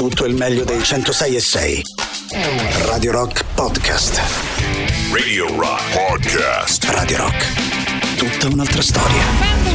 [0.00, 1.82] tutto il meglio dei 106 e 6.
[2.86, 4.18] Radio Rock Podcast.
[5.12, 6.84] Radio Rock Podcast.
[6.84, 8.16] Radio Rock.
[8.16, 9.20] Tutta un'altra storia.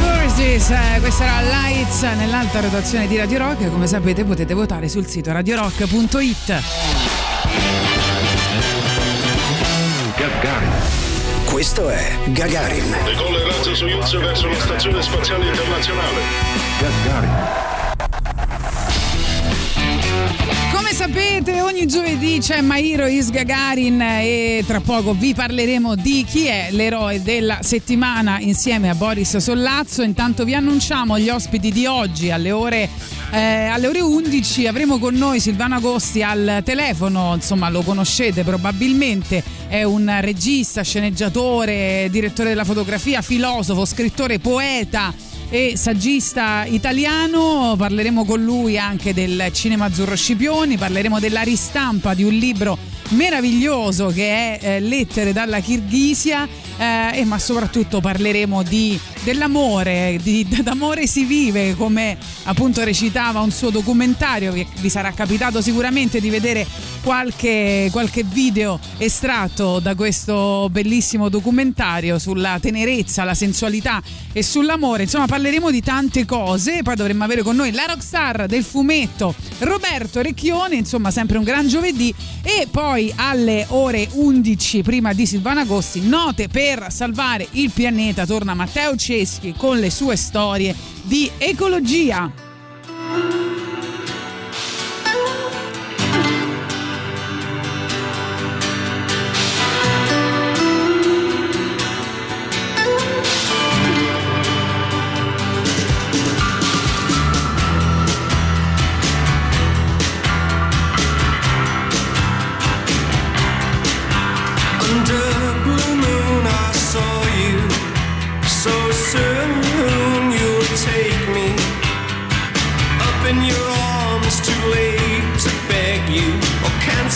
[0.00, 3.70] Versus, eh, questa era Lights nell'alta rotazione di Radio Rock.
[3.70, 6.60] Come sapete potete votare sul sito radiorock.it.
[11.44, 12.96] Questo è Gagarin.
[13.04, 17.74] Decolla il razzo Soyuz verso la stazione spaziale internazionale.
[20.76, 26.48] Come sapete, ogni giovedì c'è Mairo Is Gagarin e tra poco vi parleremo di chi
[26.48, 30.02] è l'eroe della settimana insieme a Boris Sollazzo.
[30.02, 32.90] Intanto vi annunciamo gli ospiti di oggi alle ore,
[33.30, 34.66] eh, alle ore 11.
[34.66, 42.08] Avremo con noi Silvano Agosti al telefono, insomma lo conoscete probabilmente, è un regista, sceneggiatore,
[42.10, 45.14] direttore della fotografia, filosofo, scrittore, poeta
[45.48, 47.74] e saggista italiano.
[47.76, 52.78] Parleremo con lui anche del cinema azzurro Scipioni, parleremo della ristampa di un libro
[53.10, 61.06] meraviglioso che è eh, Lettere dalla Kirghisia, eh, ma soprattutto parleremo di, dell'amore, di, d'amore
[61.06, 66.66] si vive, come appunto recitava un suo documentario che vi sarà capitato sicuramente di vedere
[67.02, 75.04] qualche, qualche video estratto da questo bellissimo documentario sulla tenerezza, la sensualità e sull'amore.
[75.04, 76.82] Insomma, parleremo di tante cose.
[76.82, 81.68] Poi dovremmo avere con noi la rockstar del fumetto Roberto Recchione, insomma, sempre un gran
[81.68, 82.12] giovedì.
[82.42, 88.24] E poi alle ore 11, prima di Silvana Agosti, note per salvare il pianeta.
[88.24, 92.32] Torna Matteo Ceschi con le sue storie di ecologia.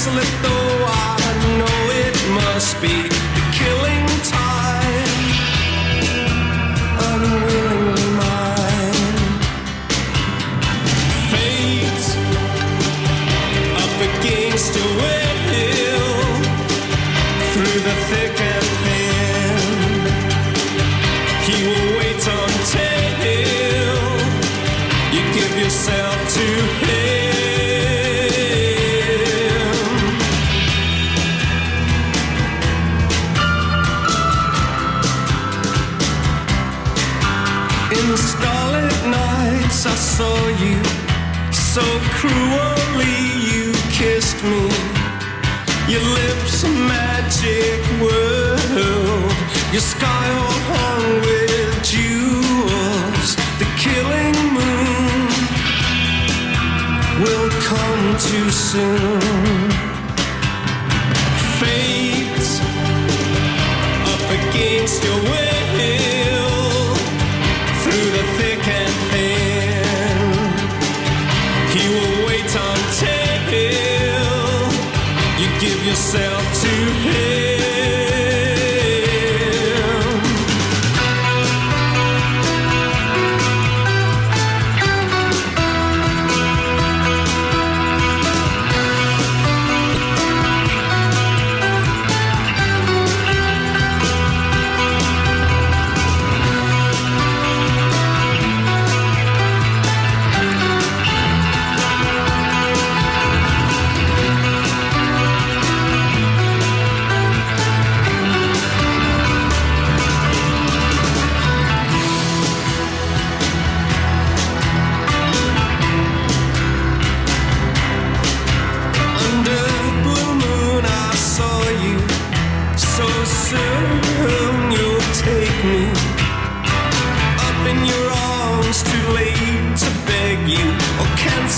[0.06, 3.09] Or though I know it must be
[44.44, 44.64] me.
[45.88, 49.32] Your lips a magic world.
[49.72, 53.30] Your sky all hung with jewels.
[53.60, 55.26] The killing moon
[57.22, 59.70] will come too soon.
[61.58, 62.48] Fate
[64.12, 65.49] up against your will.
[76.00, 76.29] Yourself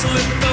[0.03, 0.52] slip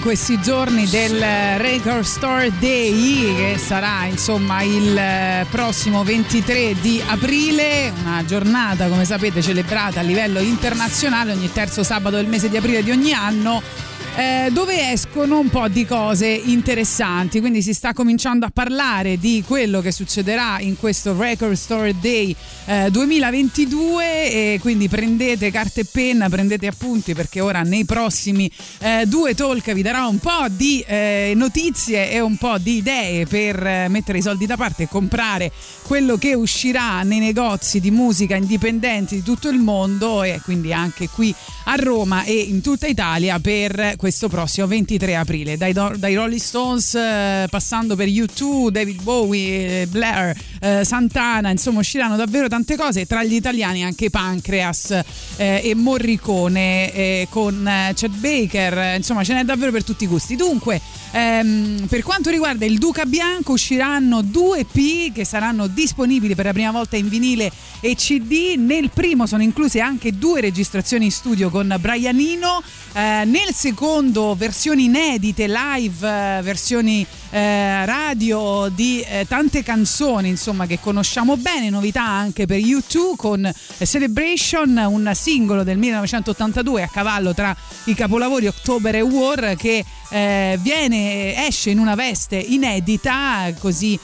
[0.00, 1.20] in questi giorni del
[1.58, 9.42] Record Store Day che sarà insomma il prossimo 23 di aprile, una giornata come sapete
[9.42, 13.62] celebrata a livello internazionale ogni terzo sabato del mese di aprile di ogni anno
[14.16, 17.40] eh, dove escono un po' di cose interessanti.
[17.40, 22.34] Quindi si sta cominciando a parlare di quello che succederà in questo Record Store Day
[22.66, 29.04] eh, 2022 e quindi prendete carta e penna, prendete appunti perché ora nei prossimi eh,
[29.06, 33.64] due talk vi darò un po' di eh, notizie e un po' di idee per
[33.66, 35.52] eh, mettere i soldi da parte e comprare
[35.82, 41.08] quello che uscirà nei negozi di musica indipendenti di tutto il mondo e quindi anche
[41.08, 41.34] qui
[41.64, 45.58] a Roma e in tutta Italia per questo prossimo 23 aprile.
[45.58, 51.80] Dai, dai Rolling Stones eh, passando per U2, David Bowie, eh, Blair, eh, Santana, insomma
[51.80, 55.02] usciranno davvero tante cose, tra gli italiani anche Pancreas
[55.36, 60.06] eh, e Morricone eh, con eh, Chad Baker, insomma ce n'è davvero per tutti i
[60.06, 60.34] gusti.
[60.34, 60.80] Dunque,
[61.10, 66.52] ehm, per quanto riguarda il Duca Bianco usciranno due P che saranno disponibili per la
[66.54, 68.54] prima volta in vinile e CD.
[68.56, 72.62] Nel primo sono incluse anche due registrazioni in studio con Brianino,
[72.94, 80.66] nel secondo secondo versioni inedite, live, eh, versioni eh, radio di eh, tante canzoni insomma
[80.66, 83.54] che conosciamo bene, novità anche per U2 con eh,
[83.84, 87.54] Celebration, un singolo del 1982 a cavallo tra
[87.86, 93.98] i capolavori October e War che eh, viene, esce in una veste inedita così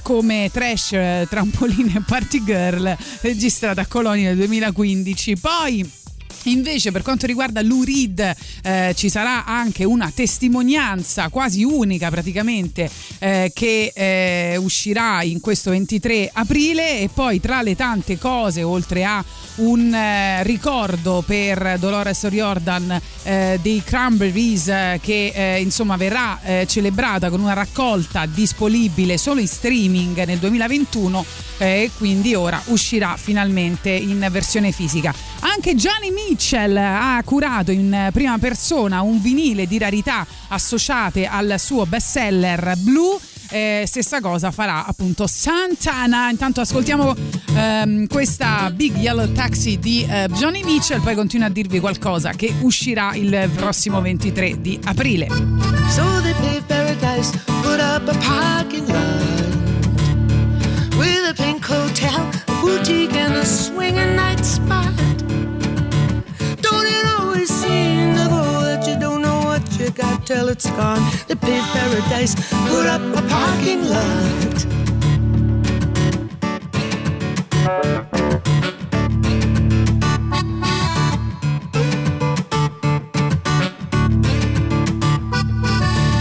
[0.00, 5.36] come Trash, Trampoline e Party Girl registrata a Colonia nel 2015.
[5.36, 6.05] Poi
[6.46, 12.88] Invece per quanto riguarda l'URID eh, ci sarà anche una testimonianza quasi unica praticamente
[13.18, 19.04] eh, che eh, uscirà in questo 23 aprile e poi tra le tante cose oltre
[19.04, 19.24] a
[19.56, 27.40] un eh, ricordo per Dolores O'Riordan eh, dei Cranberries eh, che insomma verrà celebrata con
[27.40, 31.24] una raccolta disponibile solo in streaming nel 2021
[31.58, 35.14] e quindi ora uscirà finalmente in versione fisica.
[35.54, 41.86] Anche Gianni Mitchell ha curato in prima persona un vinile di rarità associate al suo
[41.86, 43.16] bestseller Blue.
[43.50, 46.30] Eh, stessa cosa farà appunto Santana.
[46.30, 47.14] Intanto ascoltiamo
[47.54, 52.52] ehm, questa Big Yellow Taxi di eh, Johnny Mitchell, poi continuo a dirvi qualcosa che
[52.62, 55.28] uscirà il prossimo 23 di aprile.
[55.90, 57.30] So they paved paradise,
[57.62, 59.15] put up a parking lot
[69.96, 71.00] you got till it's gone.
[71.28, 72.34] They paved paradise,
[72.68, 74.56] put up a parking lot.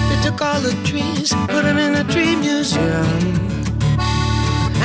[0.09, 3.05] They took all the trees, put them in a tree museum.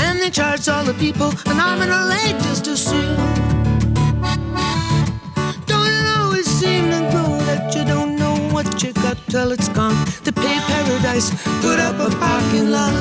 [0.02, 3.16] And they charged all the people an arm and a leg just to see.
[5.66, 7.29] Don't it always seem to go
[8.64, 9.96] what you got till it's gone.
[10.24, 11.30] To pay paradise,
[11.62, 12.92] put up a parking lot.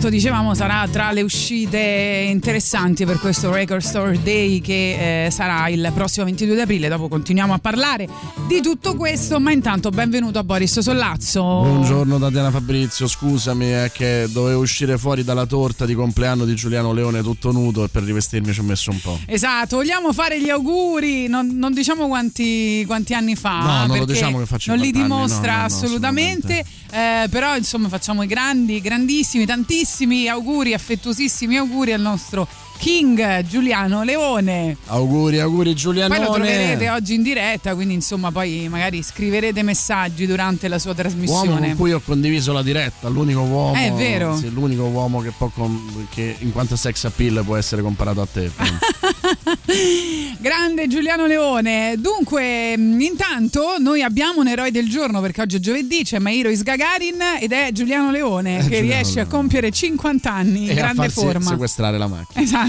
[0.00, 5.68] Appunto dicevamo sarà tra le uscite interessanti per questo Record Store Day che eh, sarà
[5.68, 6.88] il prossimo 22 di aprile.
[6.88, 8.08] Dopo continuiamo a parlare
[8.50, 11.40] di tutto questo, ma intanto benvenuto a Boris Sollazzo.
[11.40, 16.92] Buongiorno Tatiana Fabrizio, scusami è che dovevo uscire fuori dalla torta di compleanno di Giuliano
[16.92, 19.20] Leone tutto nudo e per rivestirmi ci ho messo un po'.
[19.26, 24.38] Esatto, vogliamo fare gli auguri, non, non diciamo quanti, quanti, anni fa, no, non diciamo
[24.38, 27.24] non li anni, dimostra no, no, assolutamente, assolutamente.
[27.24, 32.48] Eh, però insomma facciamo i grandi, grandissimi, tantissimi auguri, affettuosissimi auguri al nostro
[32.80, 34.74] King Giuliano Leone.
[34.86, 36.14] Auguri, auguri Giuliano.
[36.14, 40.94] Poi lo troverete oggi in diretta, quindi insomma poi magari scriverete messaggi durante la sua
[40.94, 41.48] trasmissione.
[41.50, 43.74] Uomo con cui ho condiviso la diretta, l'unico uomo.
[43.74, 44.34] È vero.
[44.38, 48.26] Sì, l'unico uomo che, può com- che in quanto sex appeal può essere comparato a
[48.26, 48.50] te.
[50.40, 51.96] Grande Giuliano Leone.
[51.98, 57.18] Dunque, intanto noi abbiamo un eroe del giorno perché oggi è giovedì, c'è Mairo Isgagarin
[57.40, 59.20] ed è Giuliano Leone Eh, che Giuliano riesce Leone.
[59.20, 61.50] a compiere 50 anni in e a grande farsi forma.
[61.50, 62.42] sequestrare la macchina.
[62.42, 62.68] Esatto.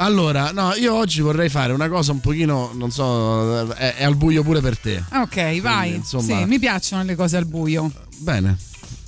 [0.00, 4.14] Allora, no, io oggi vorrei fare una cosa un pochino, non so, è, è al
[4.16, 5.02] buio pure per te.
[5.12, 5.94] Ok, vai.
[5.96, 7.90] insomma- Sì, mi piacciono le cose al buio.
[8.18, 8.56] Bene.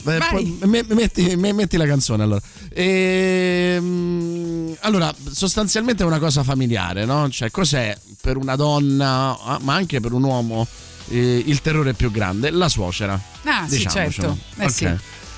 [0.03, 0.19] Vai.
[0.31, 2.41] poi me- metti, me- metti la canzone allora.
[3.51, 7.29] Ehm, allora, sostanzialmente è una cosa familiare, no?
[7.29, 10.67] Cioè, cos'è per una donna, ah, ma anche per un uomo,
[11.09, 12.51] eh, il terrore più grande?
[12.51, 13.21] La suocera.
[13.45, 14.37] Ah, sì, certo.
[14.59, 14.71] Eh, Ok.
[14.71, 14.89] sì.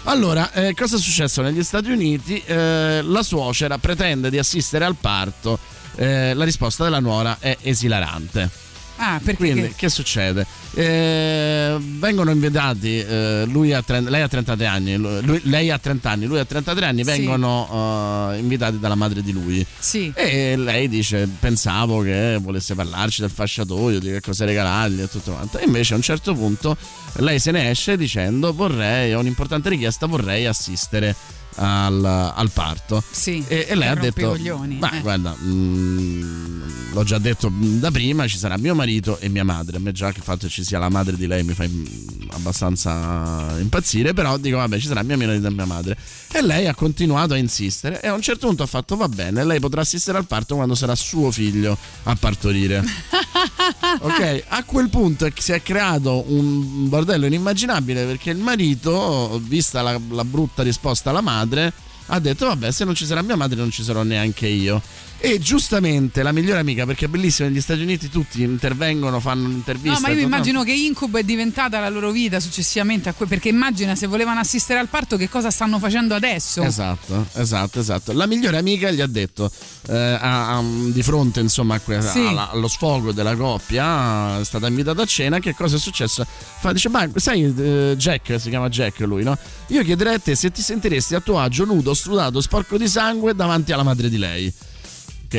[0.05, 2.43] Allora, eh, cosa è successo negli Stati Uniti?
[2.45, 5.59] Eh, la suocera pretende di assistere al parto.
[5.97, 8.49] eh, la risposta della nuora è esilarante.
[8.97, 9.37] Ah, perché?
[9.37, 10.47] Quindi, che succede?
[10.75, 16.11] Eh, vengono invitati, eh, lui ha tre- lei ha 33 anni, lui- lei ha 30
[16.11, 17.11] anni, lui ha 33 anni, Sì.
[17.11, 19.65] vengono eh, invitati dalla madre di lui.
[19.79, 20.13] Sì.
[20.15, 25.33] E lei dice: Pensavo che volesse parlarci del fasciatoio, di che cosa regalargli e tutto
[25.33, 25.59] quanto.
[25.59, 26.77] E invece a un certo punto
[27.15, 31.15] lei se ne esce dicendo: Vorrei, ho un'importante richiesta, vorrei assistere
[31.57, 33.03] al, al parto.
[33.11, 33.45] Sì.
[33.47, 35.01] E, e lei ha detto: coglioni, Ma eh.
[35.01, 39.77] guarda, mm, l'ho già detto da prima: ci sarà mio marito e mia madre.
[39.77, 41.67] A me già che il fatto che ci sia la madre di lei mi fa
[41.67, 41.85] mm,
[42.33, 44.13] abbastanza impazzire.
[44.13, 45.97] Però dico: Vabbè, ci sarà mio marito e mia madre.
[46.33, 48.01] E lei ha continuato a insistere.
[48.01, 50.75] E a un certo punto ha fatto: Va bene, lei potrà assistere al parto quando
[50.75, 52.83] sarà suo figlio a partorire.
[54.01, 59.99] ok, a quel punto si è creato un bordello inimmaginabile perché il marito, vista la,
[60.11, 61.42] la brutta risposta alla madre,
[62.07, 64.83] ha detto vabbè se non ci sarà mia madre non ci sarò neanche io.
[65.25, 69.93] E giustamente la migliore amica, perché è bellissimo, negli Stati Uniti tutti intervengono, fanno un'intervista.
[69.95, 70.35] No, ma io mi no, no.
[70.35, 74.41] immagino che incubo è diventata la loro vita successivamente a que- perché immagina se volevano
[74.41, 76.65] assistere al parto che cosa stanno facendo adesso.
[76.65, 78.13] Esatto, esatto, esatto.
[78.13, 79.49] La migliore amica gli ha detto,
[79.89, 82.19] eh, a- a- di fronte insomma que- Sì.
[82.27, 86.27] alla- allo sfogo della coppia, è stata invitata a cena, che cosa è successo?
[86.59, 89.39] Fa, dice, ma sai eh, Jack, si chiama Jack lui, no?
[89.69, 93.37] Io chiederei a te se ti sentiresti a tuo agio, nudo, strudato, sporco di sangue
[93.37, 94.53] davanti alla madre di lei.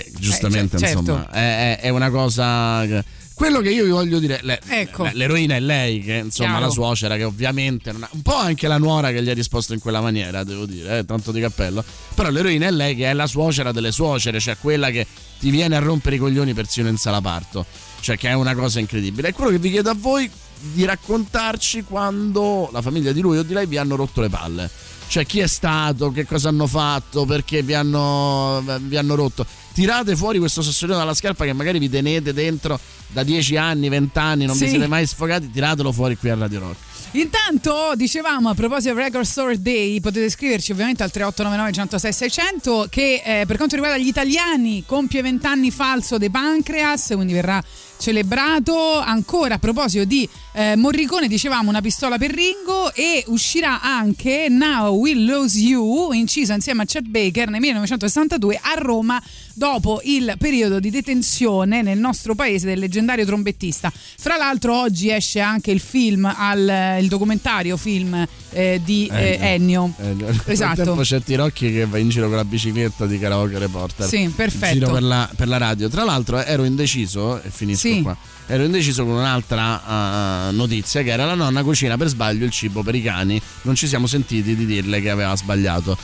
[0.01, 0.99] Che giustamente Eh, cer- certo.
[1.11, 3.21] insomma è, è- una cosa...
[3.35, 5.03] Quello che io vi voglio dire, le- Ecco.
[5.03, 6.65] le- l'eroina è lei, che insomma Chiaro.
[6.65, 9.79] la suocera, che ovviamente ha- un po' anche la nuora che gli ha risposto in
[9.79, 11.83] quella maniera, devo dire, eh, tanto di cappello.
[12.15, 15.05] Però l'eroina è lei che è la suocera delle suocere, cioè quella che
[15.39, 17.65] ti viene a rompere i coglioni persino in sala parto.
[17.99, 19.29] Cioè che è una cosa incredibile.
[19.29, 23.43] È quello che vi chiedo a voi di raccontarci quando la famiglia di lui o
[23.43, 24.69] di lei vi hanno rotto le palle.
[25.07, 29.45] Cioè chi è stato, che cosa hanno fatto, perché vi hanno, vi hanno rotto.
[29.73, 34.17] Tirate fuori questo sassolino dalla scarpa che magari vi tenete dentro da 10 anni, 20
[34.19, 34.65] anni, non Sì.
[34.65, 36.75] vi siete mai sfogati, tiratelo fuori qui a Radio Rock.
[37.15, 42.87] Intanto dicevamo a proposito del Record Store Day, potete scriverci ovviamente al 3899 106 600
[42.89, 47.63] che eh, per quanto riguarda gli italiani compie 20 anni falso De Pancreas, quindi verrà
[47.99, 48.97] celebrato.
[48.97, 54.95] Ancora a proposito di eh, Morricone, dicevamo una pistola per Ringo e uscirà anche Now
[54.95, 59.21] Will Lose You, incisa insieme a Chet Baker nel 1962 a Roma
[59.53, 63.91] dopo il periodo di detenzione nel nostro paese del leggendario trombettista.
[63.93, 69.93] Fra l'altro oggi esce anche il film, al, il documentario film eh, di eh, Ennio.
[69.99, 70.75] Nel Esatto.
[70.75, 74.07] frattempo c'è Tirocchi che va in giro con la bicicletta di Karaoke Reporter.
[74.07, 74.73] Sì, perfetto.
[74.73, 75.89] Giro per la, per la radio.
[75.89, 78.01] Tra l'altro ero indeciso, e finisco Sì.
[78.01, 78.15] qua.
[78.45, 82.83] Ero indeciso con un'altra eh, notizia che era la nonna cucina per sbaglio il cibo
[82.83, 83.41] per i cani.
[83.61, 85.97] Non ci siamo sentiti di dirle che aveva sbagliato.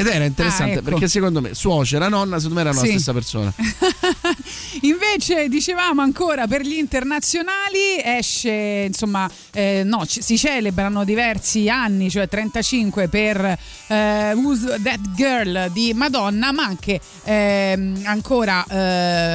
[0.00, 0.90] Ed era interessante Ah, ecco.
[0.90, 2.86] perché secondo me suocera, nonna, secondo me erano Sì.
[2.86, 3.52] la stessa persona.
[4.82, 12.10] Invece dicevamo ancora per gli internazionali esce, insomma, eh, no, ci- si celebrano diversi anni,
[12.10, 18.64] cioè 35 per eh, Who's That Girl di Madonna, ma anche ehm, ancora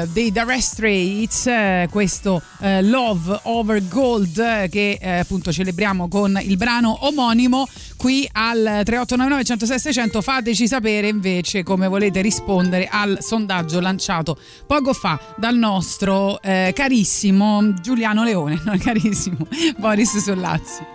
[0.01, 6.39] eh, dei Dire Straits, eh, questo eh, Love Over Gold eh, che appunto celebriamo con
[6.41, 7.67] il brano omonimo.
[8.03, 14.91] Qui al 3899 106 600 fateci sapere invece come volete rispondere al sondaggio lanciato poco
[14.91, 20.92] fa dal nostro eh, carissimo Giuliano Leone, no, carissimo Boris Sollazzi.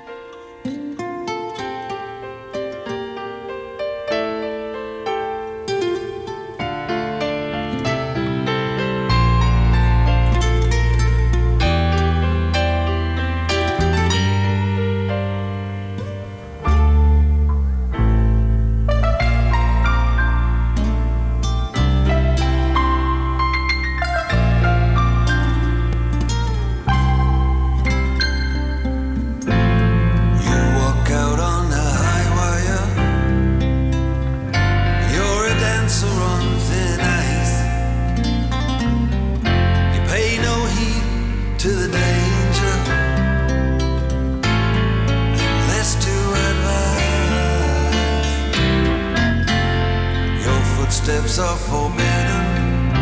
[51.28, 52.93] Footsteps are forbidden,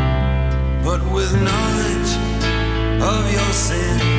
[0.83, 4.16] but with knowledge of your sin.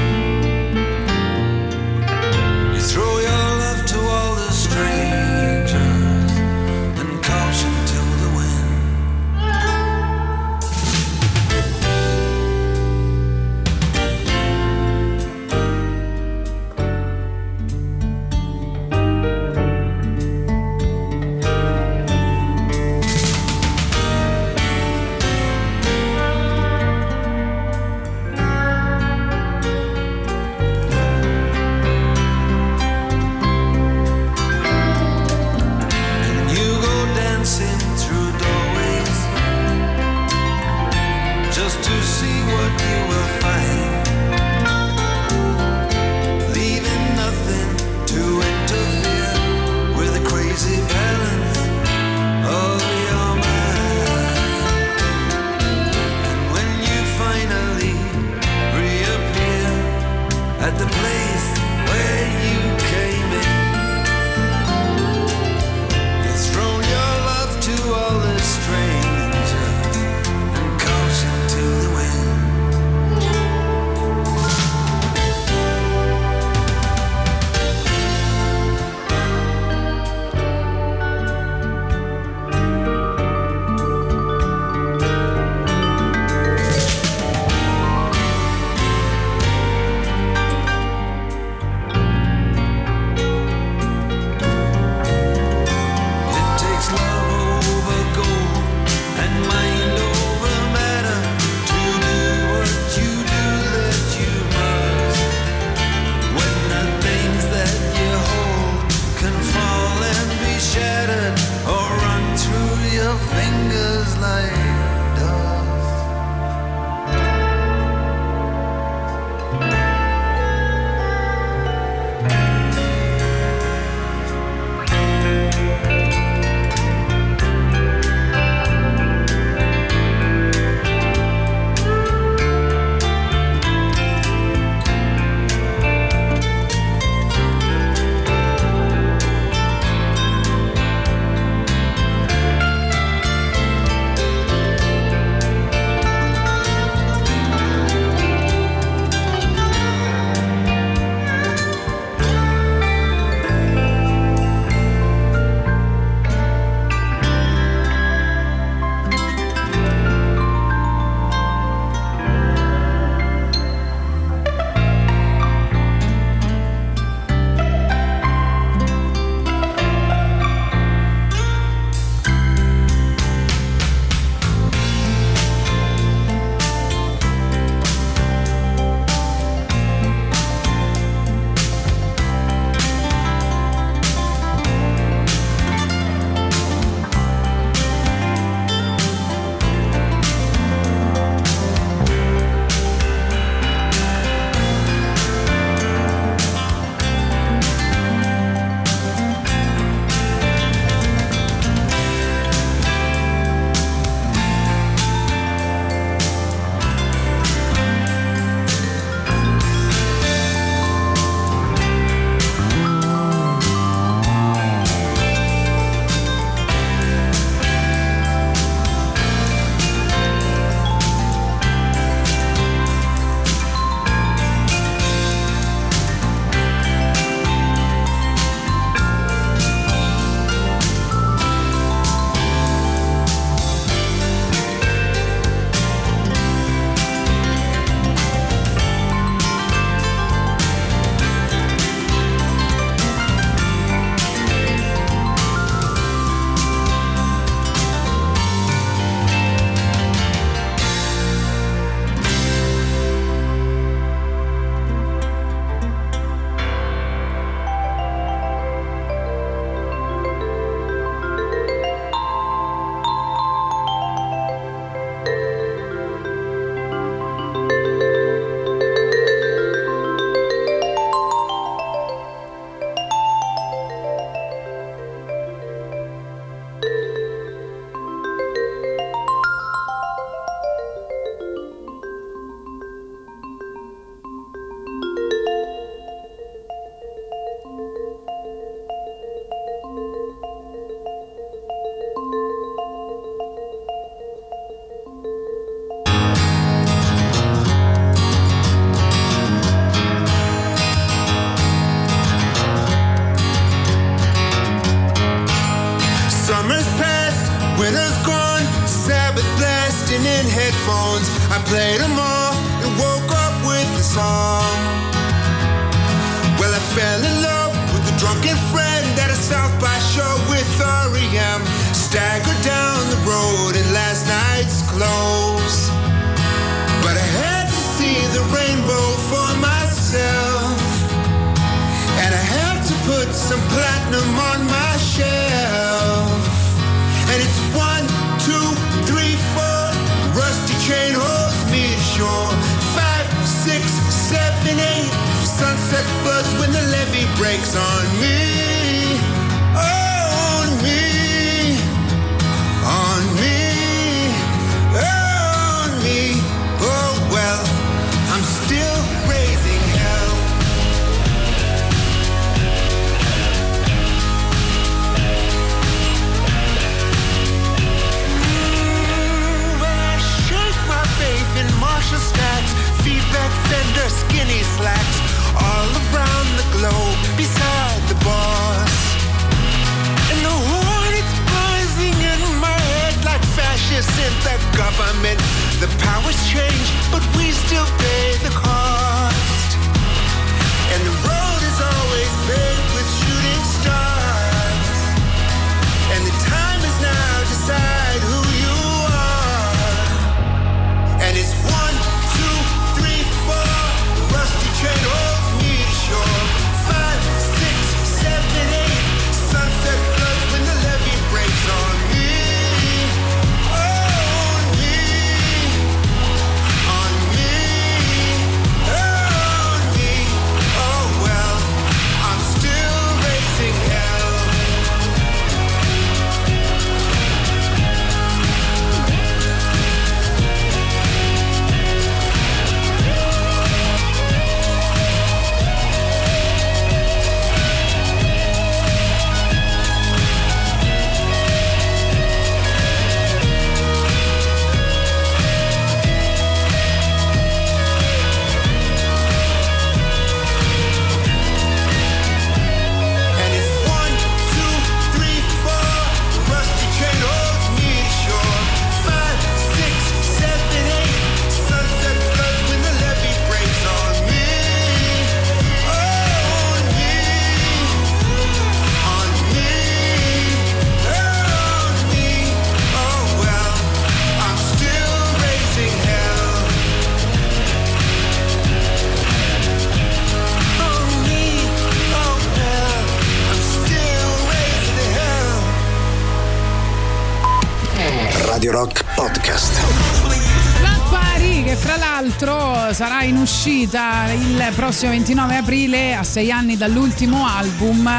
[493.68, 498.10] Uscita il prossimo 29 aprile a sei anni dall'ultimo album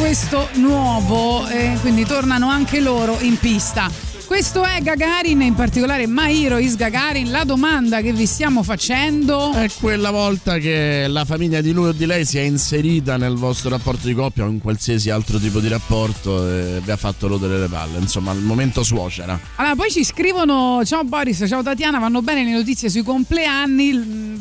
[0.00, 3.88] questo nuovo eh, quindi tornano anche loro in pista
[4.34, 9.70] questo è Gagarin in particolare Mairo is Gagarin la domanda che vi stiamo facendo È
[9.78, 13.70] quella volta che la famiglia di lui o di lei si è inserita nel vostro
[13.70, 17.60] rapporto di coppia o in qualsiasi altro tipo di rapporto e vi ha fatto rodere
[17.60, 17.98] le palle.
[18.00, 19.38] Insomma, il momento suocera.
[19.54, 23.92] Allora, poi ci scrivono: Ciao Boris, ciao Tatiana, vanno bene le notizie sui compleanni,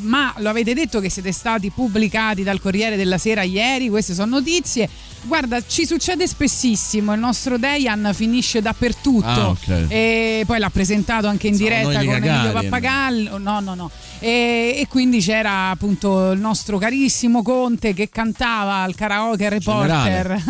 [0.01, 3.89] ma lo avete detto che siete stati pubblicati dal Corriere della Sera ieri.
[3.89, 4.89] Queste sono notizie.
[5.25, 7.13] Guarda, ci succede spessissimo.
[7.13, 9.25] Il nostro Dejan finisce dappertutto.
[9.25, 9.83] Ah, ok.
[9.89, 12.52] E poi l'ha presentato anche in diretta con Emilio Gagarin.
[12.52, 13.38] Pappagallo.
[13.38, 13.91] No, no, no.
[14.19, 20.41] E, e quindi c'era appunto il nostro carissimo Conte che cantava al karaoke reporter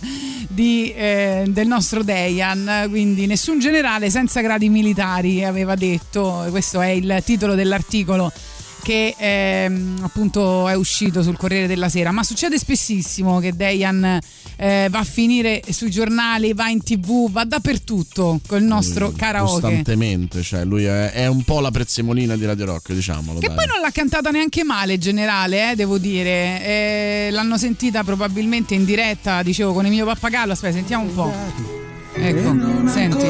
[0.48, 2.86] di, eh, del nostro Dejan.
[2.88, 6.46] Quindi nessun generale senza gradi militari aveva detto.
[6.50, 8.32] Questo è il titolo dell'articolo
[8.82, 12.10] che ehm, appunto è uscito sul Corriere della Sera.
[12.10, 14.18] Ma succede spessissimo che Dejan
[14.56, 19.60] eh, va a finire sui giornali, va in tv, va dappertutto col nostro karaoke.
[19.60, 23.38] Costantemente, cioè lui è, è un po' la prezzemolina di Radio Rock, diciamolo.
[23.38, 23.56] Che dai.
[23.56, 26.64] poi non l'ha cantata neanche male, generale, eh, devo dire.
[26.64, 30.52] Eh, l'hanno sentita probabilmente in diretta, dicevo, con Emilio Pappagallo.
[30.52, 31.79] Aspetta, sentiamo un po'.
[32.22, 33.26] Ecco, senti.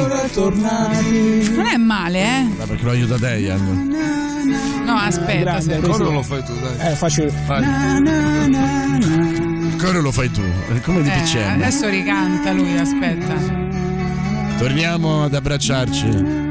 [1.55, 2.45] Non è male, eh?
[2.57, 3.95] Dai, perché lo aiuta Dejan.
[4.85, 5.53] No, aspetta.
[5.55, 5.87] aspetta.
[5.87, 6.91] Cosa lo fai tu, dai?
[6.91, 7.23] Eh, faccio.
[7.23, 7.33] Il
[9.79, 11.51] coro lo fai tu, è come di Eh, PCM.
[11.53, 13.33] adesso ricanta lui, aspetta.
[14.57, 16.49] Torniamo ad abbracciarci.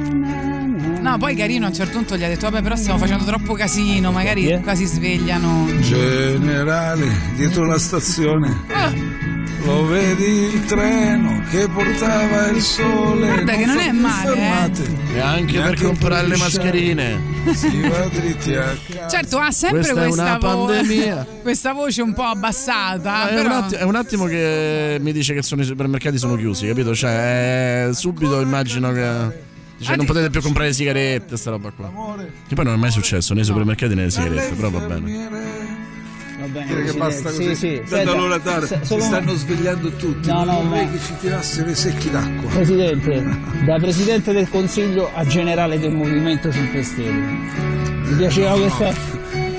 [1.00, 3.54] No, poi Carino a un certo punto gli ha detto, vabbè, però stiamo facendo troppo
[3.54, 4.60] casino, magari Eh?
[4.60, 5.66] quasi svegliano.
[5.80, 8.64] Generale, dietro la stazione.
[8.70, 8.92] Ah,
[9.64, 13.26] Lo vedi il treno che portava il sole.
[13.26, 14.36] Guarda che non fa è male, eh.
[14.36, 14.96] fermate.
[15.14, 17.20] E anche per comprare le mascherine.
[17.52, 19.08] Si va dritti a casa.
[19.08, 20.66] Certo, ha sempre Questa questa, vo-
[21.42, 23.28] questa voce un po' abbassata.
[23.28, 26.36] è, un però- atti- è un attimo che mi dice che sono i supermercati sono
[26.36, 26.94] chiusi, capito?
[26.94, 29.48] Cioè, eh, subito immagino che.
[29.76, 31.90] Dice, Ah, non potete più comprare le sigarette, sta roba qua.
[32.46, 35.79] Che poi non è mai successo nei supermercati né nelle sigarette, però va bene.
[36.40, 37.54] Va bene, Dire che basta Sì, così.
[37.54, 37.74] sì.
[37.76, 40.28] Tanto Senta, allora tardi, se- si solo- stanno svegliando tutti.
[40.28, 42.48] No, non no, vorrei ma- che ci tirasse dei secchi d'acqua.
[42.50, 43.24] Presidente,
[43.66, 47.10] da Presidente del Consiglio a Generale del Movimento 5 Stelle.
[47.10, 48.92] Mi piaceva questa...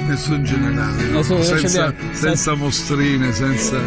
[0.07, 1.17] Nessun generale, no?
[1.17, 3.77] Nessun- senza- senza mostrine, senza,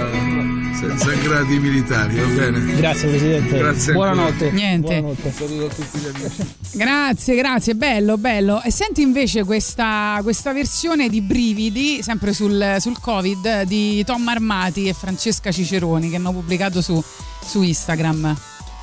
[0.75, 2.75] senza gradi militari, va bene?
[2.77, 3.57] Grazie Presidente.
[3.59, 4.51] Grazie Buonanotte.
[4.51, 5.01] Niente.
[5.01, 5.33] Buonanotte.
[5.33, 6.55] Saluto a tutti gli amici.
[6.73, 8.61] Grazie, grazie, bello, bello.
[8.63, 14.89] E senti invece questa, questa versione di Brividi, sempre sul, sul Covid, di Tom Armati
[14.89, 17.03] e Francesca Ciceroni che hanno pubblicato su,
[17.45, 18.37] su Instagram.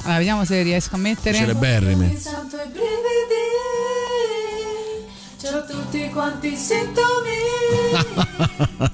[0.04, 1.38] Allora, vediamo se riesco a mettere.
[1.38, 2.18] Celeberrime.
[2.18, 2.88] Sento i brividi,
[5.42, 7.40] c'ho tutti quanti i sintomi.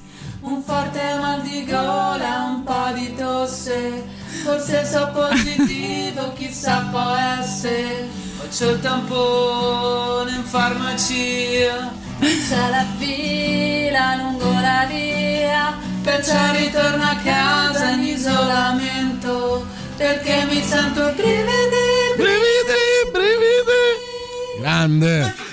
[0.50, 4.02] Un forte mal di gola, un po' di tosse.
[4.44, 8.08] Forse so positivo, chissà può essere.
[8.38, 11.92] Faccio il tampone in farmacia.
[12.18, 15.76] C'è la fila lungo la via.
[16.02, 19.66] Perciò ritorno a casa in isolamento.
[19.98, 24.60] Perché mi sento brividi, Brividi, brividi.
[24.60, 25.47] Grande.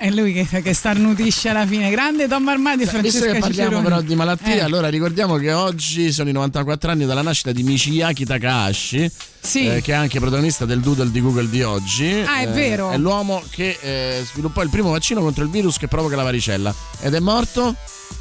[0.00, 1.90] È lui che, che starnutisce alla fine.
[1.90, 3.82] Grande Tom Armati e Visto Francesca che parliamo Ciceroni.
[3.82, 4.60] però di malattie, Eh.
[4.60, 9.66] allora ricordiamo che oggi sono i 94 anni dalla nascita di Michiyaki Takahashi, Sì.
[9.66, 12.12] eh, che è anche protagonista del doodle di Google di oggi.
[12.24, 12.90] Ah, è Eh, vero.
[12.92, 16.72] È l'uomo che eh, sviluppò il primo vaccino contro il virus che provoca la varicella.
[17.00, 17.74] Ed è morto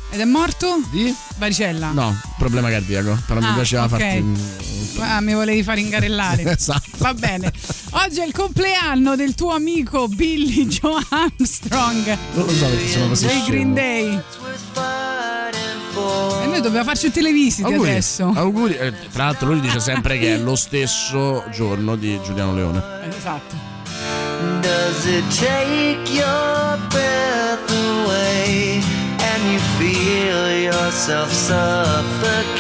[0.10, 0.80] Ed è morto?
[0.89, 1.13] di...
[1.38, 1.91] Varicella.
[1.91, 3.17] No, problema cardiaco.
[3.28, 3.89] Però mi Ah, piaceva ok.
[3.89, 4.26] farti...
[5.00, 6.43] Ah, mi volevi far ingarellare.
[6.58, 6.89] Esatto.
[6.98, 7.52] Va bene.
[7.91, 13.08] Oggi è il compleanno del tuo amico Billy Joe Armstrong Non lo so perché sono
[13.10, 13.74] così dei Green.
[13.74, 14.22] Day.
[16.43, 18.32] E noi dobbiamo farci tutte le visite Auguri, adesso.
[18.36, 18.76] auguri.
[18.78, 22.82] Eh, tra l'altro lui dice sempre che è lo stesso giorno di Giuliano Leone.
[23.17, 23.56] Esatto.
[24.62, 28.82] Does it take your breath away
[29.38, 32.58] and you feel yourself suffocating?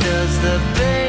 [0.00, 1.07] Does the pain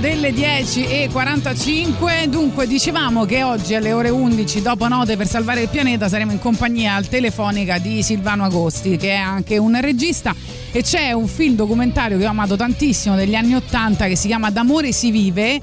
[0.00, 2.26] delle 10 e 45.
[2.28, 6.38] Dunque, dicevamo che oggi alle ore 11, dopo note per salvare il pianeta, saremo in
[6.38, 10.34] compagnia al telefonica di Silvano Agosti, che è anche un regista.
[10.72, 14.50] E c'è un film documentario che ho amato tantissimo degli anni 80 che si chiama
[14.50, 15.60] D'amore si vive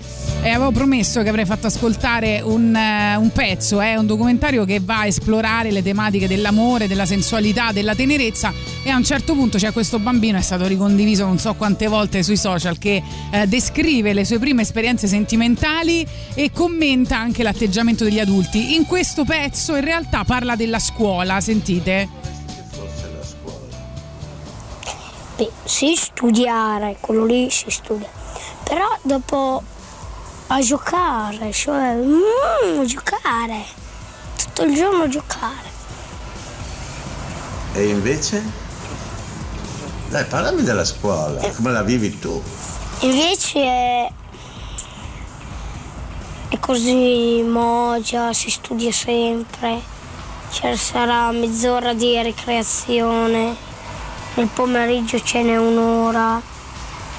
[0.47, 4.79] e avevo promesso che avrei fatto ascoltare un, eh, un pezzo, è un documentario che
[4.79, 8.53] va a esplorare le tematiche dell'amore, della sensualità, della tenerezza.
[8.81, 12.23] E a un certo punto c'è questo bambino, è stato ricondiviso non so quante volte
[12.23, 18.21] sui social, che eh, descrive le sue prime esperienze sentimentali e commenta anche l'atteggiamento degli
[18.21, 18.75] adulti.
[18.75, 22.07] In questo pezzo in realtà parla della scuola, sentite?
[25.35, 28.07] Beh, sì, studiare, quello lì si studia.
[28.63, 29.75] Però dopo
[30.47, 33.65] a giocare, cioè mm, giocare,
[34.37, 35.75] tutto il giorno giocare.
[37.73, 38.41] E invece?
[40.09, 42.41] Dai, parlami della scuola, come la vivi tu?
[42.99, 44.11] Invece è,
[46.47, 49.81] è così mogia, si studia sempre,
[50.51, 53.53] ci sarà mezz'ora di ricreazione,
[54.35, 56.41] nel pomeriggio ce n'è un'ora,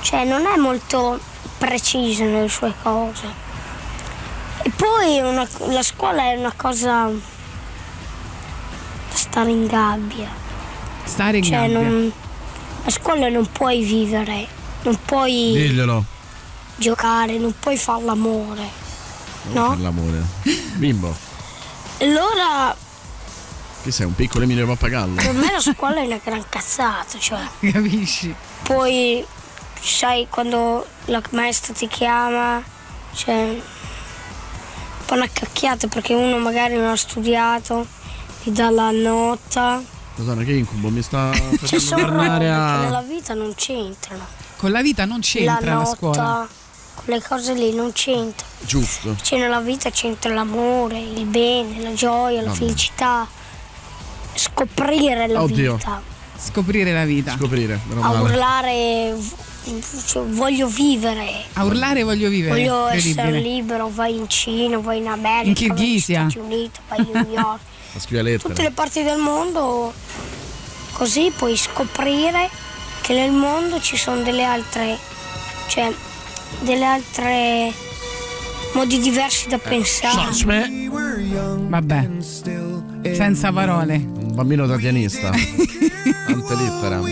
[0.00, 1.20] cioè non è molto
[1.58, 3.26] preciso nelle sue cose.
[4.62, 7.08] E poi una- la scuola è una cosa
[9.10, 10.28] da stare in gabbia.
[11.04, 11.80] Stare in Cioè, gabbia.
[11.80, 12.12] non-
[12.84, 14.46] a scuola non puoi vivere,
[14.82, 16.04] non puoi Diglielo.
[16.76, 18.86] giocare, non puoi fare l'amore.
[19.52, 19.70] No?
[19.70, 20.22] Per l'amore.
[20.74, 21.14] Bimbo,
[22.00, 22.76] Allora
[23.82, 25.14] che sei un piccolo Emilio Pappagallo?
[25.16, 27.40] per me la scuola è una gran cazzata, cioè.
[27.72, 28.34] Capisci?
[28.62, 29.24] Poi
[29.80, 32.62] sai quando la maestra ti chiama,
[33.14, 33.60] cioè un
[35.06, 37.86] po' una cacchiata perché uno magari non ha studiato,
[38.42, 39.82] ti dà la nota.
[40.16, 42.80] Madonna, che incubo, mi sta facendo tornare a.
[42.82, 44.26] nella vita non c'entrano.
[44.56, 46.48] Con la vita non c'entra la la, nota, scuola.
[47.04, 48.52] quelle cose lì non c'entrano.
[48.60, 49.16] Giusto.
[49.22, 52.58] Cioè nella vita c'entra l'amore, il bene, la gioia, la Vabbè.
[52.58, 53.26] felicità.
[54.34, 55.76] Scoprire la Oddio.
[55.76, 56.02] vita.
[56.36, 57.36] Scoprire la vita.
[57.36, 58.18] Scoprire, A male.
[58.20, 59.16] urlare
[60.06, 61.44] cioè, voglio vivere.
[61.54, 62.54] A urlare voglio vivere.
[62.54, 66.28] Voglio essere libero, vai in Cina, vai in America, In vai negli Kirghisia.
[66.30, 67.60] Stati Uniti, vai a New York,
[67.94, 68.48] A scrivere lettere.
[68.48, 69.92] tutte le parti del mondo.
[70.92, 72.50] Così puoi scoprire
[73.02, 74.98] che nel mondo ci sono delle altre,
[75.68, 75.92] cioè
[76.60, 77.72] delle altre
[78.74, 80.88] modi diversi Eh, da pensare.
[81.68, 82.08] Vabbè.
[83.14, 83.94] Senza parole.
[83.94, 85.28] Un bambino tatianista.
[86.26, 87.04] Ante litteram.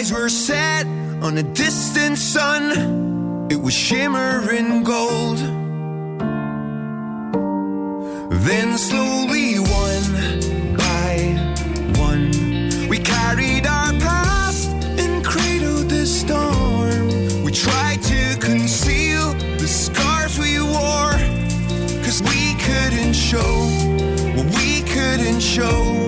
[0.00, 0.86] Eyes were set
[1.22, 3.50] on a distant sun.
[3.50, 5.38] It was shimmering gold.
[8.46, 11.12] Then slowly, one by
[11.98, 12.30] one,
[12.88, 14.70] we carried our past
[15.02, 17.42] and cradled the storm.
[17.44, 21.18] We tried to conceal the scars we wore.
[22.04, 23.52] Cause we couldn't show
[24.34, 25.99] what we couldn't show.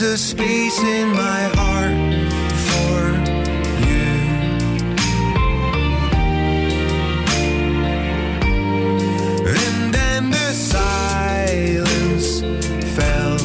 [0.00, 1.96] Always a space in my heart
[2.68, 2.98] for
[3.86, 4.08] you.
[9.46, 12.40] And then the silence
[12.94, 13.38] fell.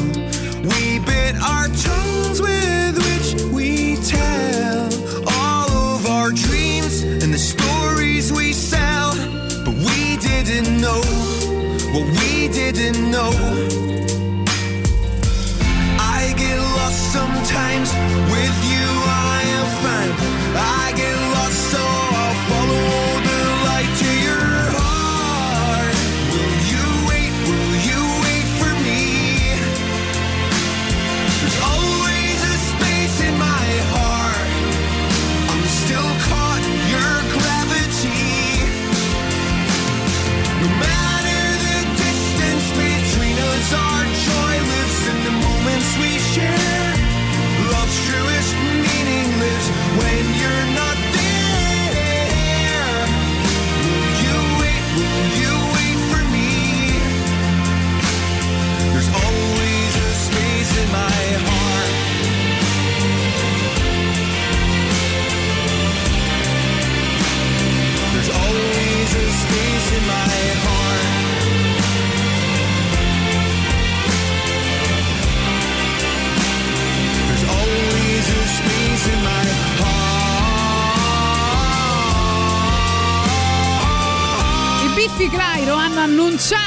[0.62, 4.92] We bit our tongues with which we tell
[5.38, 9.14] all of our dreams and the stories we sell.
[9.64, 11.02] But we didn't know
[11.92, 13.53] what we didn't know.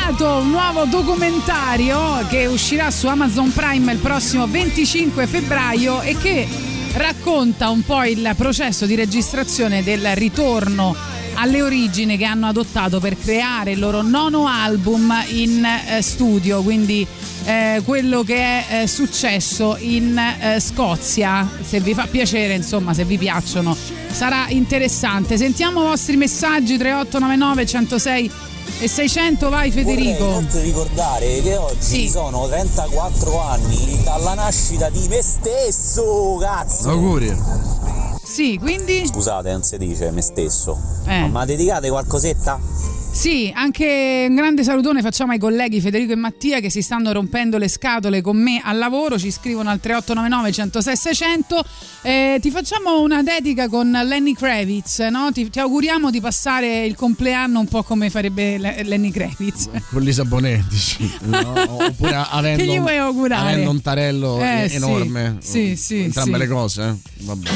[0.07, 6.47] Annunciato un nuovo documentario che uscirà su Amazon Prime il prossimo 25 febbraio e che
[6.93, 10.95] racconta un po' il processo di registrazione del ritorno
[11.33, 17.05] alle origini che hanno adottato per creare il loro nono album in eh, studio, quindi
[17.43, 21.47] eh, quello che è eh, successo in eh, Scozia.
[21.61, 23.75] Se vi fa piacere, insomma, se vi piacciono,
[24.09, 25.37] sarà interessante.
[25.37, 28.31] Sentiamo i vostri messaggi 3899 106
[28.79, 30.23] e 600, vai Federico.
[30.25, 32.09] Vorrei inoltre ricordare che oggi Sì.
[32.09, 36.89] sono 34 anni dalla nascita di me stesso, cazzo!
[36.89, 37.35] Auguri.
[38.23, 39.07] Sì, quindi?
[39.07, 40.77] Scusate, non si dice me stesso.
[41.05, 41.27] Eh.
[41.27, 42.59] Ma dedicate qualcosetta?
[43.17, 47.57] Sì, anche un grande salutone facciamo ai colleghi Federico e Mattia che si stanno rompendo
[47.57, 51.65] le scatole con me al lavoro, ci scrivono al 3899 106 600.
[52.03, 55.31] Eh, ti facciamo una dedica con Lenny Kravitz, no?
[55.31, 59.67] ti, ti auguriamo di passare il compleanno un po' come farebbe Le- Lenny Kravitz.
[59.89, 61.53] Con Lisa Bonetti, no?
[61.85, 63.51] oppure avendo, Che gli vuoi augurare?
[63.53, 65.37] avendo un tarello Eh, enorme.
[65.41, 66.37] Sì, sì, Entrambe sì.
[66.37, 67.23] le cose, eh?
[67.23, 67.49] Vabbè.